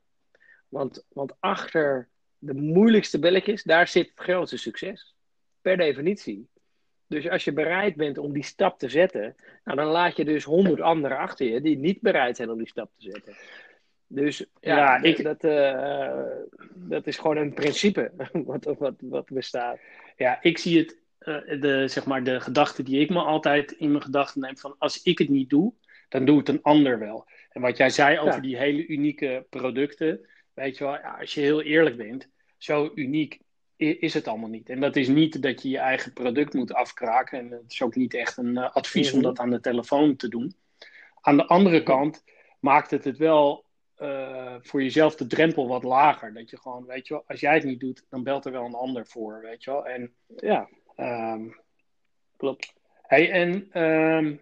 Want, 0.69 1.05
want 1.09 1.33
achter 1.41 2.09
de 2.39 2.55
moeilijkste 2.55 3.19
belletjes, 3.19 3.63
daar 3.63 3.89
zit 3.89 4.09
het 4.09 4.21
grootste 4.21 4.57
succes. 4.57 5.15
Per 5.61 5.77
definitie. 5.77 6.49
Dus 7.07 7.29
als 7.29 7.45
je 7.45 7.53
bereid 7.53 7.97
bent 7.97 8.19
om 8.19 8.33
die 8.33 8.45
stap 8.45 8.79
te 8.79 8.89
zetten, 8.89 9.35
nou, 9.65 9.79
dan 9.79 9.87
laat 9.87 10.17
je 10.17 10.25
dus 10.25 10.45
honderd 10.45 10.81
anderen 10.81 11.19
achter 11.19 11.47
je 11.47 11.61
die 11.61 11.79
niet 11.79 12.01
bereid 12.01 12.37
zijn 12.37 12.51
om 12.51 12.59
die 12.59 12.69
stap 12.69 12.91
te 12.97 13.11
zetten. 13.11 13.35
Dus 14.07 14.47
ja, 14.61 15.03
ik... 15.03 15.23
dat, 15.23 15.45
uh, 15.45 16.27
dat 16.75 17.07
is 17.07 17.19
gewoon 17.19 17.37
een 17.37 17.55
principe 17.55 18.13
wat, 18.33 18.65
wat, 18.79 18.95
wat 18.99 19.29
bestaat. 19.31 19.79
Ja, 20.17 20.43
ik 20.43 20.59
zie 20.59 20.79
het, 20.79 20.99
uh, 21.25 21.61
de, 21.61 21.89
zeg 21.89 22.05
maar, 22.05 22.25
de 22.25 22.41
gedachte 22.41 22.83
die 22.83 23.01
ik 23.01 23.11
me 23.11 23.21
altijd 23.21 23.73
in 23.73 23.91
mijn 23.91 24.03
gedachten 24.03 24.41
neem 24.41 24.59
van 24.59 24.75
als 24.79 25.03
ik 25.03 25.19
het 25.19 25.29
niet 25.29 25.51
doe, 25.51 25.73
dan 26.09 26.25
doet 26.25 26.47
het 26.47 26.49
een 26.49 26.63
ander 26.63 26.99
wel. 26.99 27.27
En 27.51 27.61
wat 27.61 27.77
jij 27.77 27.91
zei 27.91 28.19
over 28.19 28.43
die 28.43 28.57
hele 28.57 28.87
unieke 28.87 29.47
producten, 29.51 30.29
weet 30.55 30.79
je 30.79 30.85
wel, 30.85 30.93
ja, 30.93 31.17
als 31.21 31.35
je 31.35 31.41
heel 31.41 31.63
eerlijk 31.63 31.97
bent, 31.97 32.29
zo 32.59 32.93
uniek 32.95 33.41
is 33.77 34.15
het 34.15 34.29
allemaal 34.29 34.49
niet. 34.49 34.69
En 34.69 34.81
dat 34.81 34.97
is 34.97 35.09
niet 35.09 35.43
dat 35.43 35.63
je 35.63 35.69
je 35.69 35.79
eigen 35.79 36.13
product 36.13 36.55
moet 36.55 36.73
afkraken. 36.73 37.39
En 37.39 37.51
het 37.51 37.73
is 37.73 37.83
ook 37.83 37.95
niet 37.95 38.15
echt 38.15 38.37
een 38.37 38.57
uh, 38.57 38.71
advies 38.75 39.13
om 39.13 39.19
mhm. 39.19 39.27
dat 39.27 39.39
aan 39.39 39.51
de 39.51 39.61
telefoon 39.61 40.17
te 40.17 40.29
doen. 40.29 40.55
Aan 41.21 41.37
de 41.37 41.47
andere 41.47 41.83
kant 41.83 42.25
maakt 42.61 42.91
het 42.91 43.05
het 43.05 43.17
wel 43.17 43.65
uh, 43.99 44.55
voor 44.61 44.83
jezelf 44.83 45.17
de 45.17 45.27
drempel 45.27 45.69
wat 45.69 45.83
lager. 45.83 46.35
Dat 46.35 46.51
je 46.51 46.61
gewoon, 46.61 46.87
weet 46.87 47.07
je 47.07 47.15
wel, 47.15 47.25
als 47.27 47.41
jij 47.41 47.55
het 47.55 47.65
niet 47.65 47.81
doet, 47.81 48.05
dan 48.09 48.23
belt 48.23 48.45
er 48.45 48.53
wel 48.53 48.65
een 48.65 48.75
ander 48.75 49.07
voor, 49.07 49.41
weet 49.41 49.65
je 49.65 49.71
wel. 49.71 49.87
En 49.87 50.15
ja, 50.37 50.69
um, 50.97 51.57
klopt. 52.37 52.73
Hey, 53.03 53.31
en 53.31 53.83
um, 53.83 54.41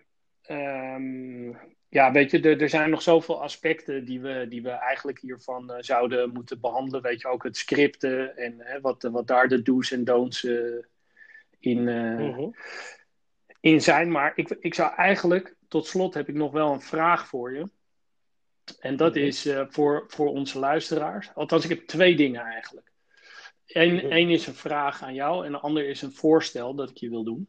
um, 0.51 1.59
ja, 1.89 2.13
weet 2.13 2.31
je, 2.31 2.41
er, 2.41 2.61
er 2.61 2.69
zijn 2.69 2.91
nog 2.91 3.03
zoveel 3.03 3.43
aspecten 3.43 4.05
die 4.05 4.21
we, 4.21 4.47
die 4.49 4.63
we 4.63 4.71
eigenlijk 4.71 5.19
hiervan 5.19 5.71
uh, 5.71 5.77
zouden 5.81 6.33
moeten 6.33 6.61
behandelen. 6.61 7.03
Weet 7.03 7.21
je, 7.21 7.29
ook 7.29 7.43
het 7.43 7.57
scripten 7.57 8.37
en 8.37 8.55
hè, 8.59 8.81
wat, 8.81 9.03
wat 9.03 9.27
daar 9.27 9.49
de 9.49 9.63
do's 9.63 9.91
en 9.91 10.05
don'ts 10.05 10.43
uh, 10.43 10.85
in, 11.59 11.83
mm 11.83 12.35
-hmm. 12.35 12.55
in 13.61 13.83
zijn. 13.83 14.11
Maar 14.11 14.33
ik, 14.35 14.49
ik 14.61 14.75
zou 14.75 14.95
eigenlijk, 14.95 15.55
tot 15.69 15.87
slot 15.87 16.15
heb 16.15 16.29
ik 16.29 16.35
nog 16.35 16.53
wel 16.53 16.73
een 16.73 16.81
vraag 16.81 17.27
voor 17.27 17.55
je. 17.55 17.71
En 18.81 18.97
dat 18.97 19.15
mhm. 19.15 19.25
is 19.25 19.49
voor, 19.69 20.05
voor 20.09 20.29
onze 20.29 20.59
luisteraars. 20.59 21.35
Althans, 21.35 21.65
ik 21.65 21.71
heb 21.71 21.87
twee 21.87 22.17
dingen 22.17 22.41
eigenlijk. 22.41 22.92
Eén 23.75 23.95
mhm. 23.95 24.31
is 24.31 24.47
een 24.47 24.55
vraag 24.55 25.03
aan 25.03 25.15
jou 25.15 25.47
en 25.47 25.53
de 25.53 25.59
ander 25.59 25.89
is 25.89 26.03
een 26.03 26.13
voorstel 26.13 26.75
dat 26.75 26.91
ik 26.91 26.97
je 26.97 27.09
wil 27.09 27.25
doen. 27.25 27.49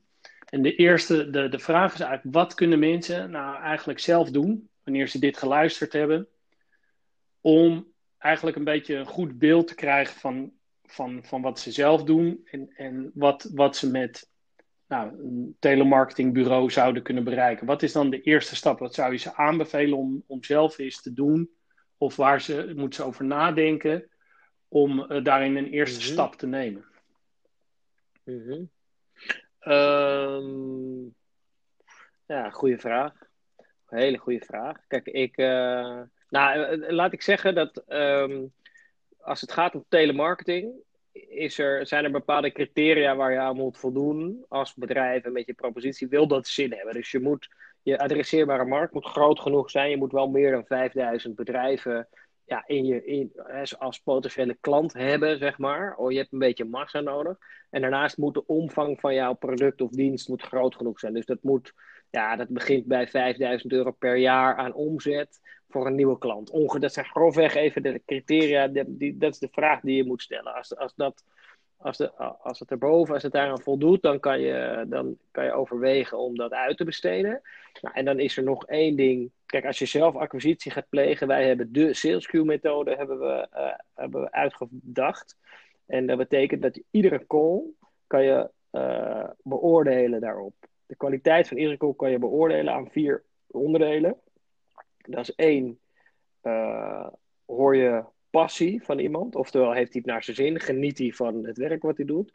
En 0.49 0.61
de 0.61 0.75
eerste, 0.75 1.29
de, 1.29 1.49
de 1.49 1.59
vraag 1.59 1.93
is 1.93 1.99
eigenlijk, 1.99 2.35
wat 2.35 2.53
kunnen 2.53 2.79
mensen 2.79 3.31
nou 3.31 3.61
eigenlijk 3.61 3.99
zelf 3.99 4.31
doen, 4.31 4.69
wanneer 4.83 5.07
ze 5.07 5.19
dit 5.19 5.37
geluisterd 5.37 5.93
hebben, 5.93 6.27
om 7.41 7.87
eigenlijk 8.17 8.57
een 8.57 8.63
beetje 8.63 8.95
een 8.95 9.05
goed 9.05 9.37
beeld 9.37 9.67
te 9.67 9.75
krijgen 9.75 10.19
van, 10.19 10.51
van, 10.83 11.23
van 11.23 11.41
wat 11.41 11.59
ze 11.59 11.71
zelf 11.71 12.03
doen 12.03 12.41
en, 12.45 12.69
en 12.75 13.11
wat, 13.13 13.49
wat 13.53 13.75
ze 13.75 13.89
met 13.89 14.29
nou, 14.87 15.19
een 15.23 15.55
telemarketingbureau 15.59 16.71
zouden 16.71 17.03
kunnen 17.03 17.23
bereiken. 17.23 17.65
Wat 17.65 17.83
is 17.83 17.91
dan 17.91 18.09
de 18.09 18.21
eerste 18.21 18.55
stap? 18.55 18.79
Wat 18.79 18.93
zou 18.93 19.11
je 19.11 19.17
ze 19.17 19.35
aanbevelen 19.35 19.97
om, 19.97 20.23
om 20.27 20.43
zelf 20.43 20.77
eens 20.77 21.01
te 21.01 21.13
doen? 21.13 21.49
Of 21.97 22.15
waar 22.15 22.41
ze, 22.41 22.73
moeten 22.75 23.01
ze 23.01 23.07
over 23.07 23.25
nadenken 23.25 24.09
om 24.73 25.11
uh, 25.11 25.23
daarin 25.23 25.55
een 25.55 25.69
eerste 25.69 25.99
mm 25.99 26.03
-hmm. 26.03 26.13
stap 26.13 26.35
te 26.35 26.47
nemen? 26.47 26.85
Mm 28.23 28.41
-hmm. 28.41 28.69
um, 29.73 31.15
ja, 32.25 32.49
goede 32.49 32.77
vraag. 32.77 33.13
Een 33.89 33.99
hele 33.99 34.17
goede 34.17 34.45
vraag. 34.45 34.77
Kijk, 34.87 35.05
ik. 35.05 35.37
Uh, 35.37 36.01
nou, 36.29 36.77
laat 36.93 37.13
ik 37.13 37.21
zeggen 37.21 37.55
dat. 37.55 37.83
Um, 37.87 38.53
als 39.19 39.41
het 39.41 39.51
gaat 39.51 39.75
om 39.75 39.85
telemarketing 39.89 40.73
is 41.27 41.57
er, 41.57 41.87
zijn 41.87 42.03
er 42.03 42.11
bepaalde 42.11 42.51
criteria 42.51 43.15
waar 43.15 43.31
je 43.31 43.39
aan 43.39 43.55
moet 43.55 43.77
voldoen 43.77 44.45
als 44.49 44.73
bedrijf 44.73 45.23
en 45.23 45.31
met 45.31 45.45
je 45.45 45.53
propositie 45.53 46.07
wil 46.07 46.27
dat 46.27 46.47
zin 46.47 46.73
hebben. 46.73 46.93
Dus 46.93 47.11
je 47.11 47.19
moet, 47.19 47.49
je 47.81 47.99
adresseerbare 47.99 48.65
markt 48.65 48.93
moet 48.93 49.05
groot 49.05 49.39
genoeg 49.39 49.69
zijn. 49.69 49.89
Je 49.89 49.97
moet 49.97 50.11
wel 50.11 50.29
meer 50.29 50.51
dan 50.51 50.65
5000 50.65 51.35
bedrijven 51.35 52.07
ja, 52.53 52.63
in 52.65 52.85
je, 52.85 53.05
in, 53.05 53.31
als 53.77 53.99
potentiële 53.99 54.57
klant 54.61 54.93
hebben, 54.93 55.37
zeg 55.37 55.57
maar. 55.57 55.95
Oh, 55.95 56.11
je 56.11 56.17
hebt 56.17 56.33
een 56.33 56.39
beetje 56.39 56.65
massa 56.65 56.99
nodig. 56.99 57.37
En 57.69 57.81
daarnaast 57.81 58.17
moet 58.17 58.33
de 58.33 58.45
omvang 58.45 58.99
van 58.99 59.13
jouw 59.13 59.33
product 59.33 59.81
of 59.81 59.89
dienst 59.89 60.29
moet 60.29 60.41
groot 60.41 60.75
genoeg 60.75 60.99
zijn. 60.99 61.13
Dus 61.13 61.25
dat 61.25 61.43
moet, 61.43 61.73
ja, 62.09 62.35
dat 62.35 62.49
begint 62.49 62.85
bij 62.85 63.07
5000 63.07 63.71
euro 63.71 63.91
per 63.91 64.17
jaar 64.17 64.55
aan 64.55 64.73
omzet 64.73 65.39
voor 65.69 65.85
een 65.85 65.95
nieuwe 65.95 66.17
klant? 66.17 66.49
Onge 66.49 66.79
dat 66.79 66.93
zijn 66.93 67.05
grofweg 67.05 67.55
even 67.55 67.83
de 67.83 68.01
criteria, 68.05 68.67
die, 68.67 69.17
dat 69.17 69.33
is 69.33 69.39
de 69.39 69.49
vraag 69.51 69.81
die 69.81 69.95
je 69.95 70.05
moet 70.05 70.21
stellen. 70.21 70.53
Als, 70.53 70.75
als, 70.75 70.95
dat, 70.95 71.23
als, 71.83 72.17
als 72.41 72.59
het 72.59 72.71
erboven, 72.71 73.13
als 73.13 73.23
het 73.23 73.31
daaraan 73.31 73.61
voldoet, 73.61 74.01
dan 74.01 74.19
kan, 74.19 74.39
je, 74.39 74.85
dan 74.87 75.17
kan 75.31 75.45
je 75.45 75.51
overwegen 75.51 76.17
om 76.17 76.35
dat 76.35 76.51
uit 76.51 76.77
te 76.77 76.83
besteden. 76.83 77.41
Nou, 77.81 77.95
en 77.95 78.05
dan 78.05 78.19
is 78.19 78.37
er 78.37 78.43
nog 78.43 78.65
één 78.65 78.95
ding. 78.95 79.31
Kijk, 79.45 79.65
als 79.65 79.79
je 79.79 79.85
zelf 79.85 80.15
acquisitie 80.15 80.71
gaat 80.71 80.89
plegen, 80.89 81.27
wij 81.27 81.47
hebben 81.47 81.71
de 81.71 81.93
sales 81.93 82.27
queue 82.27 82.45
methode 82.45 82.95
hebben 82.95 83.19
we, 83.19 83.47
uh, 83.53 83.73
hebben 83.93 84.21
we 84.21 84.31
uitgedacht. 84.31 85.37
En 85.85 86.05
dat 86.05 86.17
betekent 86.17 86.61
dat 86.61 86.79
iedere 86.91 87.27
call 87.27 87.61
kan 88.07 88.23
je 88.23 88.49
uh, 88.71 89.29
beoordelen 89.43 90.21
daarop. 90.21 90.53
De 90.85 90.95
kwaliteit 90.95 91.47
van 91.47 91.57
iedere 91.57 91.77
call 91.77 91.93
kan 91.93 92.11
je 92.11 92.19
beoordelen 92.19 92.73
aan 92.73 92.89
vier 92.89 93.23
onderdelen. 93.47 94.17
Dat 94.97 95.19
is 95.19 95.35
één, 95.35 95.79
uh, 96.43 97.07
hoor 97.45 97.75
je 97.75 98.03
passie 98.33 98.83
van 98.83 98.99
iemand, 98.99 99.35
oftewel 99.35 99.71
heeft 99.71 99.93
hij 99.93 100.01
het 100.01 100.11
naar 100.11 100.23
zijn 100.23 100.35
zin, 100.35 100.59
geniet 100.59 100.97
hij 100.97 101.11
van 101.11 101.45
het 101.45 101.57
werk 101.57 101.81
wat 101.81 101.97
hij 101.97 102.05
doet. 102.05 102.33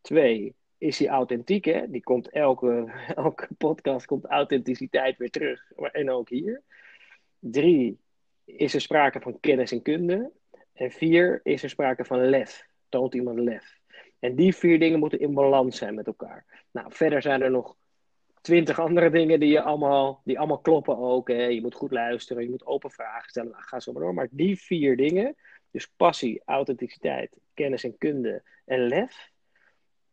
Twee, 0.00 0.54
is 0.78 0.98
hij 0.98 1.08
authentiek, 1.08 1.64
hè? 1.64 1.90
Die 1.90 2.02
komt 2.02 2.30
elke, 2.30 2.92
elke 3.24 3.48
podcast 3.58 4.06
komt 4.06 4.24
authenticiteit 4.24 5.18
weer 5.18 5.30
terug, 5.30 5.72
en 5.92 6.10
ook 6.10 6.28
hier. 6.28 6.62
Drie, 7.38 7.98
is 8.44 8.74
er 8.74 8.80
sprake 8.80 9.20
van 9.20 9.40
kennis 9.40 9.72
en 9.72 9.82
kunde. 9.82 10.30
En 10.72 10.90
vier, 10.90 11.40
is 11.42 11.62
er 11.62 11.70
sprake 11.70 12.04
van 12.04 12.28
lef. 12.28 12.66
Toont 12.88 13.14
iemand 13.14 13.38
lef. 13.38 13.78
En 14.18 14.34
die 14.34 14.54
vier 14.54 14.78
dingen 14.78 14.98
moeten 14.98 15.20
in 15.20 15.34
balans 15.34 15.76
zijn 15.78 15.94
met 15.94 16.06
elkaar. 16.06 16.66
Nou, 16.70 16.86
verder 16.92 17.22
zijn 17.22 17.42
er 17.42 17.50
nog 17.50 17.76
twintig 18.42 18.80
andere 18.80 19.10
dingen 19.10 19.40
die, 19.40 19.50
je 19.50 19.62
allemaal, 19.62 20.20
die 20.24 20.38
allemaal 20.38 20.58
kloppen 20.58 20.98
ook. 20.98 21.28
Hè. 21.28 21.44
Je 21.44 21.60
moet 21.60 21.74
goed 21.74 21.92
luisteren, 21.92 22.42
je 22.42 22.50
moet 22.50 22.66
open 22.66 22.90
vragen 22.90 23.30
stellen. 23.30 23.50
Nou, 23.50 23.62
ga 23.62 23.80
zo 23.80 23.92
maar 23.92 24.02
door. 24.02 24.14
Maar 24.14 24.28
die 24.30 24.60
vier 24.60 24.96
dingen, 24.96 25.36
dus 25.70 25.86
passie, 25.96 26.42
authenticiteit, 26.44 27.36
kennis 27.54 27.84
en 27.84 27.98
kunde 27.98 28.42
en 28.64 28.86
lef, 28.86 29.30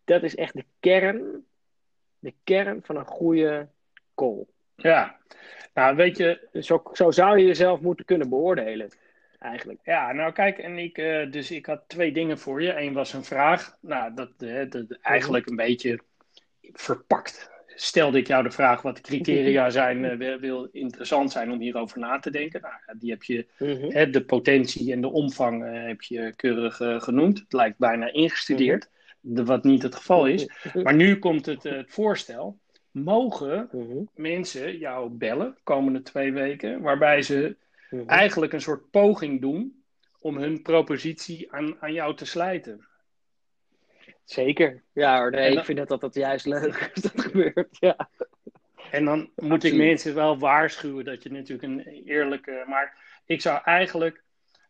dat 0.03 0.23
is 0.23 0.35
echt 0.35 0.53
de 0.53 0.65
kern, 0.79 1.45
de 2.19 2.33
kern 2.43 2.79
van 2.83 2.95
een 2.95 3.05
goede 3.05 3.69
call. 4.15 4.45
Ja, 4.75 5.17
nou 5.73 5.95
weet 5.95 6.17
je... 6.17 6.47
Zo, 6.53 6.83
zo 6.93 7.11
zou 7.11 7.37
je 7.37 7.45
jezelf 7.45 7.81
moeten 7.81 8.05
kunnen 8.05 8.29
beoordelen. 8.29 8.89
Eigenlijk. 9.39 9.79
Ja, 9.83 10.11
nou 10.11 10.31
kijk, 10.31 10.57
en 10.57 10.77
ik, 10.77 10.97
uh, 10.97 11.31
dus 11.31 11.51
ik 11.51 11.65
had 11.65 11.83
twee 11.87 12.11
dingen 12.11 12.39
voor 12.39 12.61
je. 12.61 12.79
Eén 12.79 12.93
was 12.93 13.13
een 13.13 13.23
vraag. 13.23 13.77
Nou, 13.81 14.13
dat, 14.13 14.31
uh, 14.37 14.69
dat 14.69 14.97
eigenlijk 15.01 15.49
een 15.49 15.55
beetje 15.55 15.99
verpakt 16.73 17.58
stelde 17.81 18.17
ik 18.17 18.27
jou 18.27 18.43
de 18.43 18.51
vraag 18.51 18.81
wat 18.81 18.95
de 18.95 19.01
criteria 19.01 19.69
zijn, 19.69 20.21
uh, 20.21 20.35
wil 20.35 20.67
interessant 20.71 21.31
zijn 21.31 21.51
om 21.51 21.59
hierover 21.59 21.99
na 21.99 22.19
te 22.19 22.31
denken. 22.31 22.61
Nou, 22.61 22.97
die 22.99 23.09
heb 23.11 23.23
je, 23.23 23.45
mm 23.57 23.91
hè, 23.91 24.09
de 24.09 24.23
potentie 24.23 24.91
en 24.91 25.01
de 25.01 25.11
omvang 25.11 25.63
uh, 25.63 25.87
heb 25.87 26.01
je 26.01 26.33
keurig 26.35 26.79
uh, 26.79 27.01
genoemd. 27.01 27.39
Het 27.39 27.53
lijkt 27.53 27.77
bijna 27.77 28.11
ingestudeerd, 28.11 28.89
mm 29.21 29.35
-hmm. 29.35 29.45
wat 29.45 29.63
niet 29.63 29.83
het 29.83 29.95
geval 29.95 30.27
is. 30.27 30.49
Maar 30.83 30.95
nu 30.95 31.19
komt 31.19 31.45
het, 31.45 31.63
het 31.63 31.91
voorstel. 31.91 32.59
Mogen 32.91 33.69
mm 33.71 33.87
-hmm. 33.89 34.09
mensen 34.15 34.77
jou 34.77 35.09
bellen 35.09 35.57
komende 35.63 36.01
twee 36.01 36.33
weken, 36.33 36.81
waarbij 36.81 37.21
ze 37.21 37.55
eigenlijk 38.05 38.53
een 38.53 38.61
soort 38.61 38.89
poging 38.89 39.41
doen 39.41 39.83
om 40.19 40.37
hun 40.37 40.61
propositie 40.61 41.51
aan, 41.51 41.75
aan 41.79 41.93
jou 41.93 42.15
te 42.15 42.25
slijten? 42.25 42.88
Zeker. 44.23 44.83
Ja, 44.93 45.19
hoor, 45.19 45.31
nee, 45.31 45.49
dan, 45.49 45.57
ik 45.57 45.65
vind 45.65 45.77
dat, 45.77 45.87
dat 45.87 46.01
dat 46.01 46.13
juist 46.13 46.45
leuk 46.45 46.91
is 46.93 47.01
dat 47.01 47.21
gebeurt. 47.21 47.77
Ja. 47.79 48.09
En 48.91 49.05
dan 49.05 49.29
moet 49.35 49.63
ik 49.63 49.73
mensen 49.73 50.15
wel 50.15 50.39
waarschuwen 50.39 51.05
dat 51.05 51.23
je 51.23 51.31
natuurlijk 51.31 51.63
een 51.63 52.03
eerlijke. 52.05 52.63
Maar 52.67 52.97
ik 53.25 53.41
zou 53.41 53.61
eigenlijk 53.63 54.23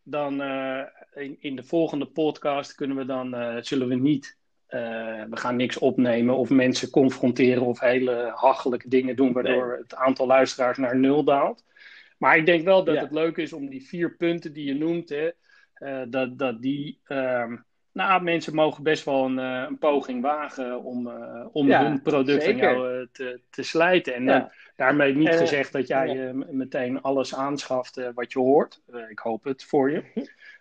dan 0.03 0.41
uh, 0.41 0.81
in, 1.13 1.37
in, 1.39 1.55
de 1.55 1.63
volgende 1.63 2.05
podcast 2.05 2.75
kunnen 2.75 2.97
we 2.97 3.05
dan, 3.05 3.35
uh, 3.35 3.55
zullen 3.59 3.87
we 3.87 3.95
niet, 3.95 4.37
uh, 4.69 4.79
we 5.29 5.37
gaan 5.37 5.55
niks 5.55 5.77
opnemen 5.77 6.37
of 6.37 6.49
mensen 6.49 6.89
confronteren 6.89 7.65
of 7.65 7.79
hele 7.79 8.31
hachelijke 8.35 8.89
dingen 8.89 9.15
doen, 9.15 9.33
waardoor 9.33 9.67
nee. 9.67 9.77
het 9.77 9.95
aantal 9.95 10.27
luisteraars 10.27 10.77
naar 10.77 10.97
nul 10.97 11.23
daalt. 11.23 11.63
Maar 12.17 12.37
ik 12.37 12.45
denk 12.45 12.63
wel 12.63 12.83
dat 12.83 12.95
ja. 12.95 13.01
het 13.01 13.11
leuk 13.11 13.37
is 13.37 13.53
om 13.53 13.69
die 13.69 13.87
vier 13.87 14.15
punten 14.15 14.53
die 14.53 14.65
je 14.65 14.75
noemt, 14.75 15.09
hè, 15.09 15.29
dat, 16.09 16.37
dat 16.37 16.61
die. 16.61 16.99
Nou, 17.91 18.23
mensen 18.23 18.55
mogen 18.55 18.83
best 18.83 19.05
wel 19.05 19.25
een, 19.25 19.37
uh, 19.37 19.65
een 19.67 19.77
poging 19.77 20.21
wagen 20.21 20.83
om, 20.83 21.07
uh, 21.07 21.45
om 21.51 21.67
ja, 21.67 21.83
hun 21.83 22.01
product 22.01 22.43
zeker. 22.43 22.71
jou 22.71 22.99
uh, 22.99 23.07
te, 23.11 23.41
te 23.49 23.63
slijten. 23.63 24.13
En 24.13 24.23
ja. 24.23 24.51
daarmee 24.75 25.15
niet 25.15 25.35
gezegd 25.35 25.71
dat 25.71 25.87
jij 25.87 26.33
meteen 26.33 27.01
alles 27.01 27.35
aanschaft 27.35 28.01
wat 28.13 28.31
je 28.31 28.39
hoort. 28.39 28.81
ik 29.09 29.19
hoop 29.19 29.43
het 29.43 29.63
voor 29.63 29.91
je. 29.91 30.03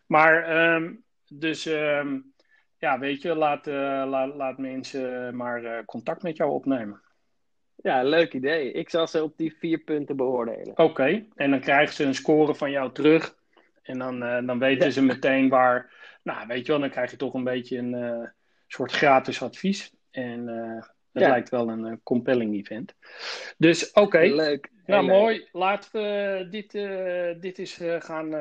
Maar 0.06 0.72
um, 0.74 1.04
dus 1.28 1.66
um, 1.66 2.32
ja, 2.78 2.98
weet 2.98 3.22
je, 3.22 3.34
laat, 3.34 3.66
laat, 4.06 4.34
laat 4.34 4.58
mensen 4.58 5.36
maar 5.36 5.84
contact 5.84 6.22
met 6.22 6.36
jou 6.36 6.50
opnemen. 6.50 7.00
Ja, 7.76 8.02
leuk 8.02 8.34
idee. 8.34 8.72
Ik 8.72 8.90
zal 8.90 9.06
ze 9.06 9.22
op 9.22 9.36
die 9.36 9.56
vier 9.58 9.78
punten 9.78 10.16
beoordelen. 10.16 10.70
Oké, 10.70 10.82
okay. 10.82 11.28
en 11.34 11.50
dan 11.50 11.60
krijgen 11.60 11.94
ze 11.94 12.04
een 12.04 12.14
score 12.14 12.54
van 12.54 12.70
jou 12.70 12.92
terug. 12.92 13.36
En 13.82 13.98
dan, 13.98 14.46
dan 14.46 14.58
weten 14.58 14.92
ze 14.92 15.02
meteen 15.02 15.48
waar 15.48 15.96
nou, 16.34 16.46
weet 16.46 16.66
je 16.66 16.72
wel, 16.72 16.80
dan 16.80 16.90
krijg 16.90 17.10
je 17.10 17.16
toch 17.16 17.34
een 17.34 17.44
beetje 17.44 17.78
een 17.78 17.92
uh, 17.92 18.28
soort 18.66 18.92
gratis 18.92 19.42
advies. 19.42 19.92
En 20.10 20.46
het 21.12 21.22
ja. 21.22 21.28
lijkt 21.28 21.48
wel 21.48 21.68
een 21.68 21.86
uh, 21.86 21.92
compelling 22.02 22.54
event. 22.54 22.94
Dus 23.58 23.90
oké. 23.90 24.00
Okay. 24.00 24.30
Leuk. 24.30 24.70
Nou, 24.86 25.04
leuk. 25.04 25.14
mooi. 25.14 25.48
Laten 25.52 25.92
we 25.92 26.46
dit, 26.50 26.72
dit 27.42 27.58
eens 27.58 27.80
gaan, 28.04 28.32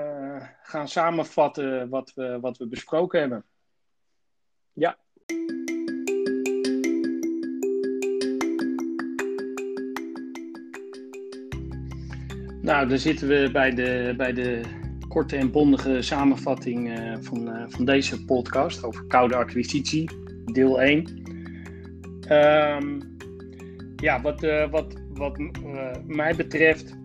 gaan 0.64 0.88
samenvatten 0.88 1.90
wat 1.90 2.14
we, 2.16 2.40
wat 2.40 2.58
we 2.58 2.68
besproken 2.68 3.20
hebben. 3.20 3.46
Ja. 4.74 4.98
Nou, 12.62 12.88
dan 12.88 12.98
zitten 12.98 13.28
we 13.28 13.50
bij 13.52 13.72
de, 13.72 14.14
bij 14.18 14.34
de 14.34 14.62
korte 15.18 15.36
en 15.36 15.52
bondige 15.52 16.02
samenvatting 16.02 17.00
uh, 17.00 17.16
van, 17.20 17.48
uh, 17.48 17.64
van 17.68 17.86
deze 17.86 18.26
podcast 18.26 18.84
over 18.84 19.06
koude 19.08 19.36
acquisitie, 19.36 20.10
deel 20.46 20.82
1. 20.82 21.24
Um, 22.32 23.16
ja, 23.96 24.22
wat, 24.22 24.44
uh, 24.44 24.70
wat, 24.70 24.94
wat 25.14 25.38
mij 26.06 26.36
betreft 26.36 26.98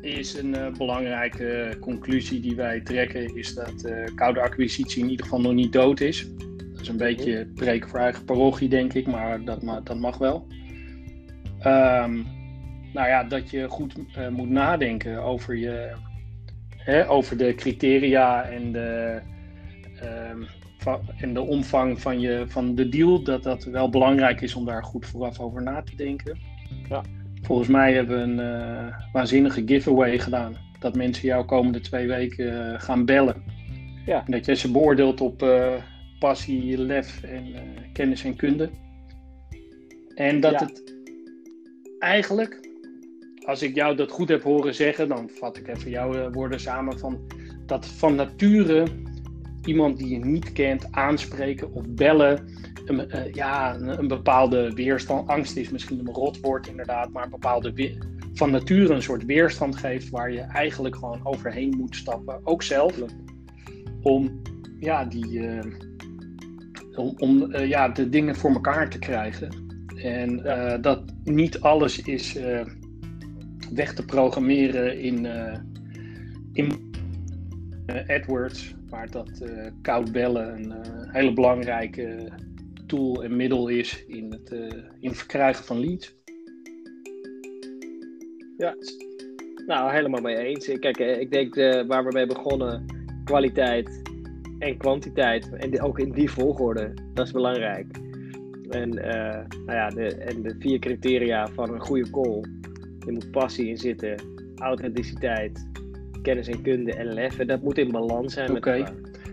is 0.00 0.34
een 0.34 0.74
belangrijke 0.78 1.76
conclusie 1.80 2.40
die 2.40 2.56
wij 2.56 2.80
trekken, 2.80 3.36
is 3.36 3.54
dat 3.54 3.90
koude 4.14 4.40
acquisitie 4.40 5.02
in 5.02 5.10
ieder 5.10 5.24
geval 5.24 5.40
nog 5.40 5.52
niet 5.52 5.72
dood 5.72 6.00
is. 6.00 6.26
Dat 6.72 6.80
is 6.80 6.88
een 6.88 6.96
beetje 6.96 7.46
preken 7.54 7.88
voor 7.88 7.98
eigen 7.98 8.24
parochie, 8.24 8.68
denk 8.68 8.92
ik, 8.92 9.06
maar 9.06 9.44
dat, 9.44 9.60
dat 9.84 9.98
mag 9.98 10.18
wel. 10.18 10.46
Um, 11.58 12.26
nou 12.92 13.08
ja, 13.08 13.24
dat 13.24 13.50
je 13.50 13.68
goed 13.68 13.94
moet 14.30 14.50
nadenken 14.50 15.22
over 15.22 15.56
je 15.56 15.92
hè, 16.86 17.08
over 17.08 17.36
de 17.36 17.54
criteria 17.54 18.42
en 18.42 18.72
de, 18.72 19.20
um, 20.02 20.46
en 21.16 21.34
de 21.34 21.40
omvang 21.40 22.00
van, 22.00 22.20
je, 22.20 22.44
van 22.48 22.74
de 22.74 22.88
deal, 22.88 23.22
dat 23.22 23.42
dat 23.42 23.64
wel 23.64 23.90
belangrijk 23.90 24.40
is 24.40 24.54
om 24.54 24.64
daar 24.64 24.84
goed 24.84 25.06
vooraf 25.06 25.40
over 25.40 25.62
na 25.62 25.82
te 25.82 25.96
denken. 25.96 26.38
Ja. 26.88 27.02
Volgens 27.42 27.68
mij 27.68 27.92
hebben 27.94 28.16
we 28.16 28.42
een 28.42 28.58
uh, 28.58 28.96
waanzinnige 29.12 29.62
giveaway 29.66 30.18
gedaan. 30.18 30.56
Dat 30.78 30.96
mensen 30.96 31.28
jou 31.28 31.44
komende 31.44 31.80
twee 31.80 32.06
weken 32.06 32.52
uh, 32.52 32.80
gaan 32.80 33.04
bellen. 33.04 33.42
Ja. 34.04 34.24
En 34.24 34.32
dat 34.32 34.44
je 34.44 34.54
ze 34.54 34.70
beoordeelt 34.70 35.20
op 35.20 35.42
uh, 35.42 35.74
passie, 36.18 36.78
lef 36.78 37.22
en 37.22 37.44
kennis 37.92 38.24
en 38.24 38.36
kunde. 38.36 38.70
En 40.14 40.40
dat 40.40 40.52
ja. 40.52 40.66
het 40.66 40.94
eigenlijk 41.98 42.65
als 43.46 43.62
ik 43.62 43.74
jou 43.74 43.96
dat 43.96 44.10
goed 44.10 44.28
heb 44.28 44.42
horen 44.42 44.74
zeggen, 44.74 45.08
dan 45.08 45.28
vat 45.28 45.56
ik 45.56 45.68
even 45.68 45.90
jouw 45.90 46.14
uh, 46.14 46.26
woorden 46.32 46.60
samen 46.60 46.98
van 46.98 47.20
dat 47.66 47.86
van 47.86 48.14
nature 48.14 48.86
iemand 49.64 49.98
die 49.98 50.08
je 50.08 50.24
niet 50.24 50.52
kent 50.52 50.92
aanspreken 50.92 51.72
of 51.72 51.84
bellen, 51.88 52.48
een, 52.84 53.08
uh, 53.08 53.32
ja, 53.32 53.74
een, 53.74 54.08
bepaalde 54.08 54.72
weerstand, 54.72 55.28
angst 55.28 55.56
is 55.56 55.70
misschien 55.70 55.98
een 55.98 56.14
rotwoord 56.14 56.66
inderdaad, 56.66 57.10
maar 57.10 57.24
een 57.24 57.30
bepaalde 57.30 57.98
van 58.32 58.50
nature 58.50 58.94
een 58.94 59.02
soort 59.02 59.24
weerstand 59.24 59.76
geeft 59.76 60.10
waar 60.10 60.32
je 60.32 60.40
eigenlijk 60.40 60.94
gewoon 60.94 61.20
overheen 61.22 61.74
moet 61.76 61.96
stappen, 61.96 62.40
ook 62.44 62.62
zelf, 62.62 62.94
om 64.02 64.42
ja, 64.80 65.04
die, 65.04 65.38
uh, 65.38 65.60
om, 66.94 67.14
om 67.18 67.56
ja, 67.56 67.88
de 67.88 68.08
dingen 68.08 68.36
voor 68.36 68.50
elkaar 68.50 68.90
te 68.90 68.98
krijgen. 68.98 69.64
En 69.96 70.42
dat 70.80 71.02
niet 71.24 71.60
alles 71.60 72.02
is 72.02 72.38
weg 73.74 73.94
te 73.94 74.04
programmeren 74.04 74.98
in, 74.98 75.24
uh, 75.24 75.56
in 76.52 76.94
uh, 77.86 78.08
AdWords, 78.08 78.74
waar 78.88 79.10
dat 79.10 79.40
uh, 79.42 79.66
koud 79.82 80.12
bellen 80.12 80.54
een 80.54 80.72
hele 81.10 81.32
belangrijke 81.32 82.32
tool 82.86 83.24
en 83.24 83.36
middel 83.36 83.68
is 83.68 84.04
in 84.06 84.32
het, 84.32 84.54
in 85.00 85.14
verkrijgen 85.14 85.64
van 85.64 85.78
leads. 85.78 86.14
Ja, 88.56 88.74
nou 89.66 89.92
helemaal 89.92 90.20
mee 90.20 90.36
eens. 90.36 90.78
Kijk, 90.78 90.98
ik 90.98 91.30
denk 91.30 91.54
waar 91.86 92.04
we 92.04 92.10
mee 92.12 92.26
begonnen, 92.26 92.84
kwaliteit 93.24 94.02
en 94.58 94.76
kwantiteit, 94.76 95.52
en 95.56 95.80
ook 95.80 95.98
in 95.98 96.12
die 96.12 96.30
volgorde, 96.30 96.94
dat 97.14 97.26
is 97.26 97.32
belangrijk. 97.32 97.86
En, 98.70 98.90
nou 98.90 99.72
ja, 99.72 99.88
de, 99.88 100.14
en 100.14 100.42
de 100.42 100.54
vier 100.58 100.78
criteria 100.78 101.48
van 101.48 101.74
een 101.74 101.80
goede 101.80 102.10
call 102.10 102.44
er 103.06 103.12
moet 103.12 103.30
passie 103.30 103.68
in 103.68 103.78
zitten, 103.78 104.16
authenticiteit, 104.56 105.68
kennis 106.22 106.48
en 106.48 106.62
kunde 106.62 106.92
en 106.92 107.06
lef. 107.06 107.38
En 107.38 107.46
dat 107.46 107.62
moet 107.62 107.78
in 107.78 107.90
balans 107.90 108.34
zijn 108.34 108.50
Oké. 108.50 108.58
Okay. 108.58 108.86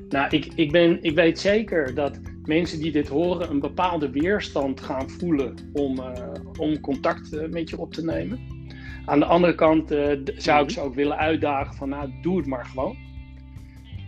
Nou, 0.09 0.27
ik, 0.29 0.47
ik, 0.55 0.71
ben, 0.71 1.03
ik 1.03 1.15
weet 1.15 1.39
zeker 1.39 1.95
dat 1.95 2.19
mensen 2.45 2.79
die 2.79 2.91
dit 2.91 3.07
horen 3.07 3.49
een 3.49 3.59
bepaalde 3.59 4.09
weerstand 4.09 4.81
gaan 4.81 5.09
voelen 5.09 5.55
om, 5.73 5.99
uh, 5.99 6.13
om 6.59 6.79
contact 6.79 7.33
uh, 7.33 7.47
met 7.49 7.69
je 7.69 7.77
op 7.77 7.93
te 7.93 8.03
nemen. 8.03 8.39
Aan 9.05 9.19
de 9.19 9.25
andere 9.25 9.55
kant 9.55 9.91
uh, 9.91 9.99
zou 10.35 10.61
ik 10.61 10.65
mhm. 10.65 10.69
ze 10.69 10.81
ook 10.81 10.95
willen 10.95 11.17
uitdagen 11.17 11.75
van 11.75 11.89
nou, 11.89 12.09
doe 12.21 12.37
het 12.37 12.45
maar 12.45 12.65
gewoon. 12.65 12.97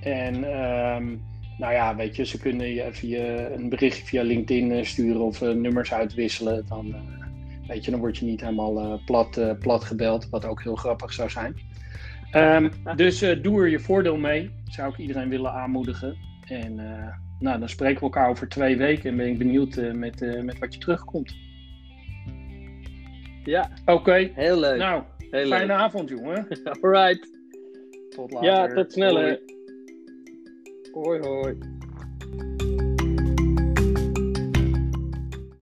En 0.01 0.35
um, 0.35 1.21
nou 1.57 1.73
ja, 1.73 1.95
weet 1.95 2.15
je, 2.15 2.25
ze 2.25 2.39
kunnen 2.39 2.67
je 2.67 2.87
via 2.91 3.51
een 3.51 3.69
berichtje 3.69 4.05
via 4.05 4.23
LinkedIn 4.23 4.85
sturen 4.85 5.21
of 5.21 5.41
nummers 5.41 5.93
uitwisselen. 5.93 6.65
Dan, 6.67 6.95
Weet 7.67 7.85
je, 7.85 7.91
dan 7.91 7.99
word 7.99 8.17
je 8.17 8.25
niet 8.25 8.41
helemaal 8.41 8.81
uh, 8.81 9.05
plat, 9.05 9.37
uh, 9.37 9.51
plat 9.59 9.83
gebeld, 9.83 10.29
wat 10.29 10.45
ook 10.45 10.63
heel 10.63 10.75
grappig 10.75 11.13
zou 11.13 11.29
zijn. 11.29 11.55
Um, 12.33 12.71
dus 12.95 13.23
uh, 13.23 13.43
doe 13.43 13.61
er 13.61 13.69
je 13.69 13.79
voordeel 13.79 14.17
mee, 14.17 14.51
zou 14.63 14.91
ik 14.91 14.97
iedereen 14.97 15.29
willen 15.29 15.51
aanmoedigen. 15.51 16.17
En 16.47 16.75
nou, 17.39 17.59
dan 17.59 17.69
spreken 17.69 17.95
we 17.95 18.03
elkaar 18.03 18.29
over 18.29 18.49
twee 18.49 18.77
weken 18.77 19.09
en 19.09 19.17
ben 19.17 19.27
ik 19.27 19.37
benieuwd 19.37 19.75
met, 19.93 20.43
met 20.43 20.59
wat 20.59 20.73
je 20.73 20.79
terugkomt. 20.79 21.35
Ja, 23.43 23.69
oké. 23.81 23.91
Okay. 23.91 24.31
Heel 24.35 24.59
leuk. 24.59 24.77
Nou, 24.77 25.03
heel 25.17 25.47
fijne 25.47 25.65
leuk. 25.65 25.77
avond, 25.77 26.09
jongen. 26.09 26.47
Alright. 26.81 27.29
Tot 28.09 28.31
later. 28.31 28.49
Ja, 28.49 28.67
tot 28.67 28.91
snel. 28.91 29.13
Hoi, 29.13 29.39
hoi. 30.93 31.19
hoi. 31.19 31.74